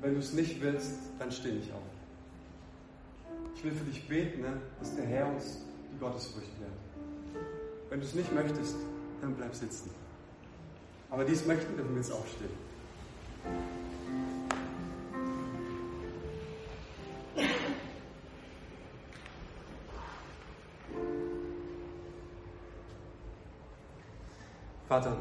Wenn 0.00 0.14
du 0.14 0.20
es 0.20 0.32
nicht 0.32 0.60
willst, 0.60 0.94
dann 1.18 1.30
steh 1.30 1.52
nicht 1.52 1.72
auf. 1.72 1.78
Ich 3.54 3.64
will 3.64 3.72
für 3.72 3.84
dich 3.84 4.08
beten, 4.08 4.40
ne, 4.40 4.60
dass 4.78 4.96
der 4.96 5.04
Herr 5.04 5.28
uns 5.28 5.58
die 5.92 5.98
Gottesfurcht 5.98 6.48
lehrt. 6.58 6.72
Wenn 7.90 8.00
du 8.00 8.06
es 8.06 8.14
nicht 8.14 8.32
möchtest, 8.34 8.76
dann 9.20 9.34
bleib 9.34 9.54
sitzen. 9.54 9.90
Aber 11.10 11.24
dies 11.24 11.44
möchten, 11.44 11.76
dürfen 11.76 11.90
wir 11.90 12.00
jetzt 12.00 12.12
aufstehen. 12.12 12.50
Vater, 24.88 25.16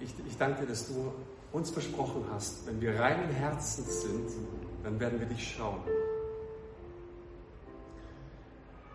ich, 0.00 0.14
ich 0.26 0.38
danke 0.38 0.62
dir, 0.62 0.68
dass 0.68 0.88
du 0.88 1.12
uns 1.52 1.70
versprochen 1.70 2.24
hast, 2.32 2.66
wenn 2.66 2.80
wir 2.80 2.98
reinen 2.98 3.30
Herzens 3.30 4.02
sind, 4.02 4.30
dann 4.82 4.98
werden 4.98 5.20
wir 5.20 5.26
dich 5.26 5.56
schauen. 5.56 5.80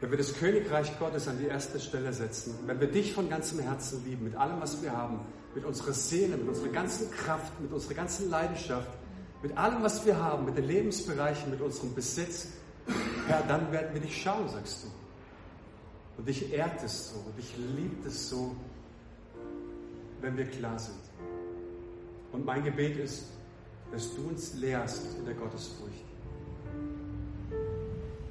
Wenn 0.01 0.11
wir 0.11 0.17
das 0.17 0.33
Königreich 0.33 0.97
Gottes 0.97 1.27
an 1.27 1.37
die 1.39 1.47
erste 1.47 1.79
Stelle 1.79 2.13
setzen, 2.13 2.55
wenn 2.65 2.79
wir 2.79 2.87
dich 2.87 3.13
von 3.13 3.29
ganzem 3.29 3.59
Herzen 3.59 4.03
lieben, 4.05 4.23
mit 4.23 4.35
allem, 4.35 4.61
was 4.61 4.81
wir 4.81 4.95
haben, 4.95 5.19
mit 5.53 5.65
unserer 5.65 5.93
Seele, 5.93 6.37
mit 6.37 6.47
unserer 6.47 6.69
ganzen 6.69 7.11
Kraft, 7.11 7.59
mit 7.59 7.71
unserer 7.71 7.95
ganzen 7.95 8.29
Leidenschaft, 8.29 8.89
mit 9.43 9.57
allem, 9.57 9.83
was 9.83 10.05
wir 10.05 10.17
haben, 10.17 10.45
mit 10.45 10.57
den 10.57 10.65
Lebensbereichen, 10.65 11.49
mit 11.49 11.59
unserem 11.59 11.93
Besitz, 11.93 12.47
Herr, 13.27 13.43
dann 13.47 13.71
werden 13.71 13.93
wir 13.93 14.01
dich 14.01 14.21
schauen, 14.21 14.47
sagst 14.47 14.83
du. 14.83 14.87
Und 16.17 16.27
dich 16.27 16.51
ehrt 16.51 16.81
es 16.83 17.09
so, 17.09 17.19
und 17.19 17.37
dich 17.37 17.53
liebt 17.75 18.05
es 18.05 18.29
so, 18.29 18.55
wenn 20.21 20.37
wir 20.37 20.45
klar 20.45 20.79
sind. 20.79 20.99
Und 22.31 22.45
mein 22.45 22.63
Gebet 22.63 22.97
ist, 22.97 23.25
dass 23.91 24.15
du 24.15 24.27
uns 24.27 24.53
lehrst 24.55 25.17
in 25.17 25.25
der 25.25 25.33
Gottesfurcht. 25.33 26.08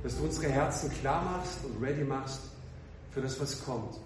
Dass 0.09 0.16
du 0.16 0.24
unsere 0.24 0.50
Herzen 0.50 0.90
klar 1.02 1.22
machst 1.22 1.59
und 1.66 1.84
ready 1.84 2.02
machst 2.02 2.40
für 3.11 3.20
das, 3.20 3.38
was 3.42 3.62
kommt. 3.62 4.00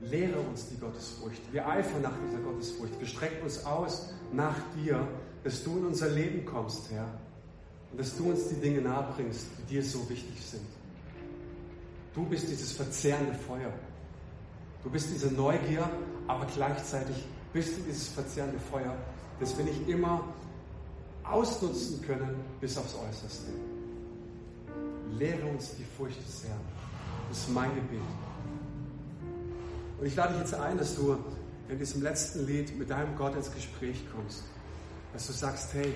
Lehre 0.00 0.38
uns 0.38 0.68
die 0.68 0.76
Gottesfurcht. 0.76 1.40
Wir 1.50 1.66
eifern 1.66 2.02
nach 2.02 2.12
dieser 2.26 2.40
Gottesfurcht. 2.40 2.92
Wir 3.00 3.06
strecken 3.06 3.42
uns 3.42 3.64
aus 3.64 4.10
nach 4.34 4.54
dir, 4.76 5.08
dass 5.44 5.64
du 5.64 5.78
in 5.78 5.86
unser 5.86 6.10
Leben 6.10 6.44
kommst, 6.44 6.90
Herr. 6.90 7.08
Und 7.90 7.98
dass 8.00 8.18
du 8.18 8.28
uns 8.28 8.48
die 8.50 8.56
Dinge 8.56 8.82
nahebringst, 8.82 9.46
die 9.60 9.76
dir 9.76 9.82
so 9.82 10.06
wichtig 10.10 10.38
sind. 10.44 10.66
Du 12.12 12.26
bist 12.26 12.46
dieses 12.46 12.72
verzehrende 12.72 13.32
Feuer. 13.32 13.72
Du 14.82 14.90
bist 14.90 15.08
diese 15.10 15.32
Neugier, 15.32 15.88
aber 16.28 16.44
gleichzeitig 16.54 17.16
bist 17.54 17.78
du 17.78 17.82
dieses 17.84 18.08
verzehrende 18.08 18.58
Feuer, 18.58 18.94
das 19.40 19.56
wir 19.56 19.64
nicht 19.64 19.88
immer 19.88 20.22
ausnutzen 21.24 22.02
können 22.02 22.36
bis 22.60 22.76
aufs 22.76 22.94
Äußerste. 22.94 23.65
Lehre 25.18 25.46
uns 25.46 25.74
die 25.76 25.84
Furcht 25.84 26.18
des 26.18 26.44
Herrn. 26.44 26.60
Das 27.28 27.38
ist 27.38 27.50
mein 27.50 27.74
Gebet. 27.74 28.00
Und 29.98 30.06
ich 30.06 30.14
lade 30.14 30.34
dich 30.34 30.42
jetzt 30.42 30.54
ein, 30.54 30.78
dass 30.78 30.94
du 30.94 31.16
in 31.68 31.78
diesem 31.78 32.02
letzten 32.02 32.46
Lied 32.46 32.78
mit 32.78 32.90
deinem 32.90 33.16
Gott 33.16 33.34
ins 33.34 33.52
Gespräch 33.52 34.04
kommst. 34.14 34.44
Dass 35.12 35.26
du 35.26 35.32
sagst, 35.32 35.72
hey, 35.74 35.92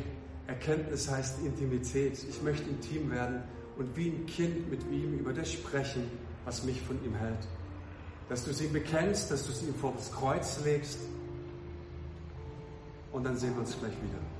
Erkenntnis 0.46 1.10
heißt 1.10 1.40
Intimität. 1.44 2.18
Ich 2.28 2.42
möchte 2.42 2.68
intim 2.68 3.10
werden 3.10 3.42
und 3.76 3.94
wie 3.96 4.08
ein 4.08 4.26
Kind 4.26 4.70
mit 4.70 4.82
ihm 4.90 5.18
über 5.18 5.32
das 5.32 5.52
sprechen, 5.52 6.10
was 6.44 6.64
mich 6.64 6.80
von 6.80 7.02
ihm 7.04 7.14
hält 7.14 7.46
dass 8.30 8.44
du 8.44 8.52
es 8.52 8.60
ihm 8.62 8.72
bekennst, 8.72 9.28
dass 9.32 9.44
du 9.44 9.50
es 9.50 9.60
ihm 9.60 9.74
vor 9.74 9.92
das 9.96 10.10
Kreuz 10.12 10.60
legst. 10.64 11.00
Und 13.10 13.24
dann 13.24 13.36
sehen 13.36 13.54
wir 13.54 13.60
uns 13.60 13.76
gleich 13.76 13.90
wieder. 13.90 14.39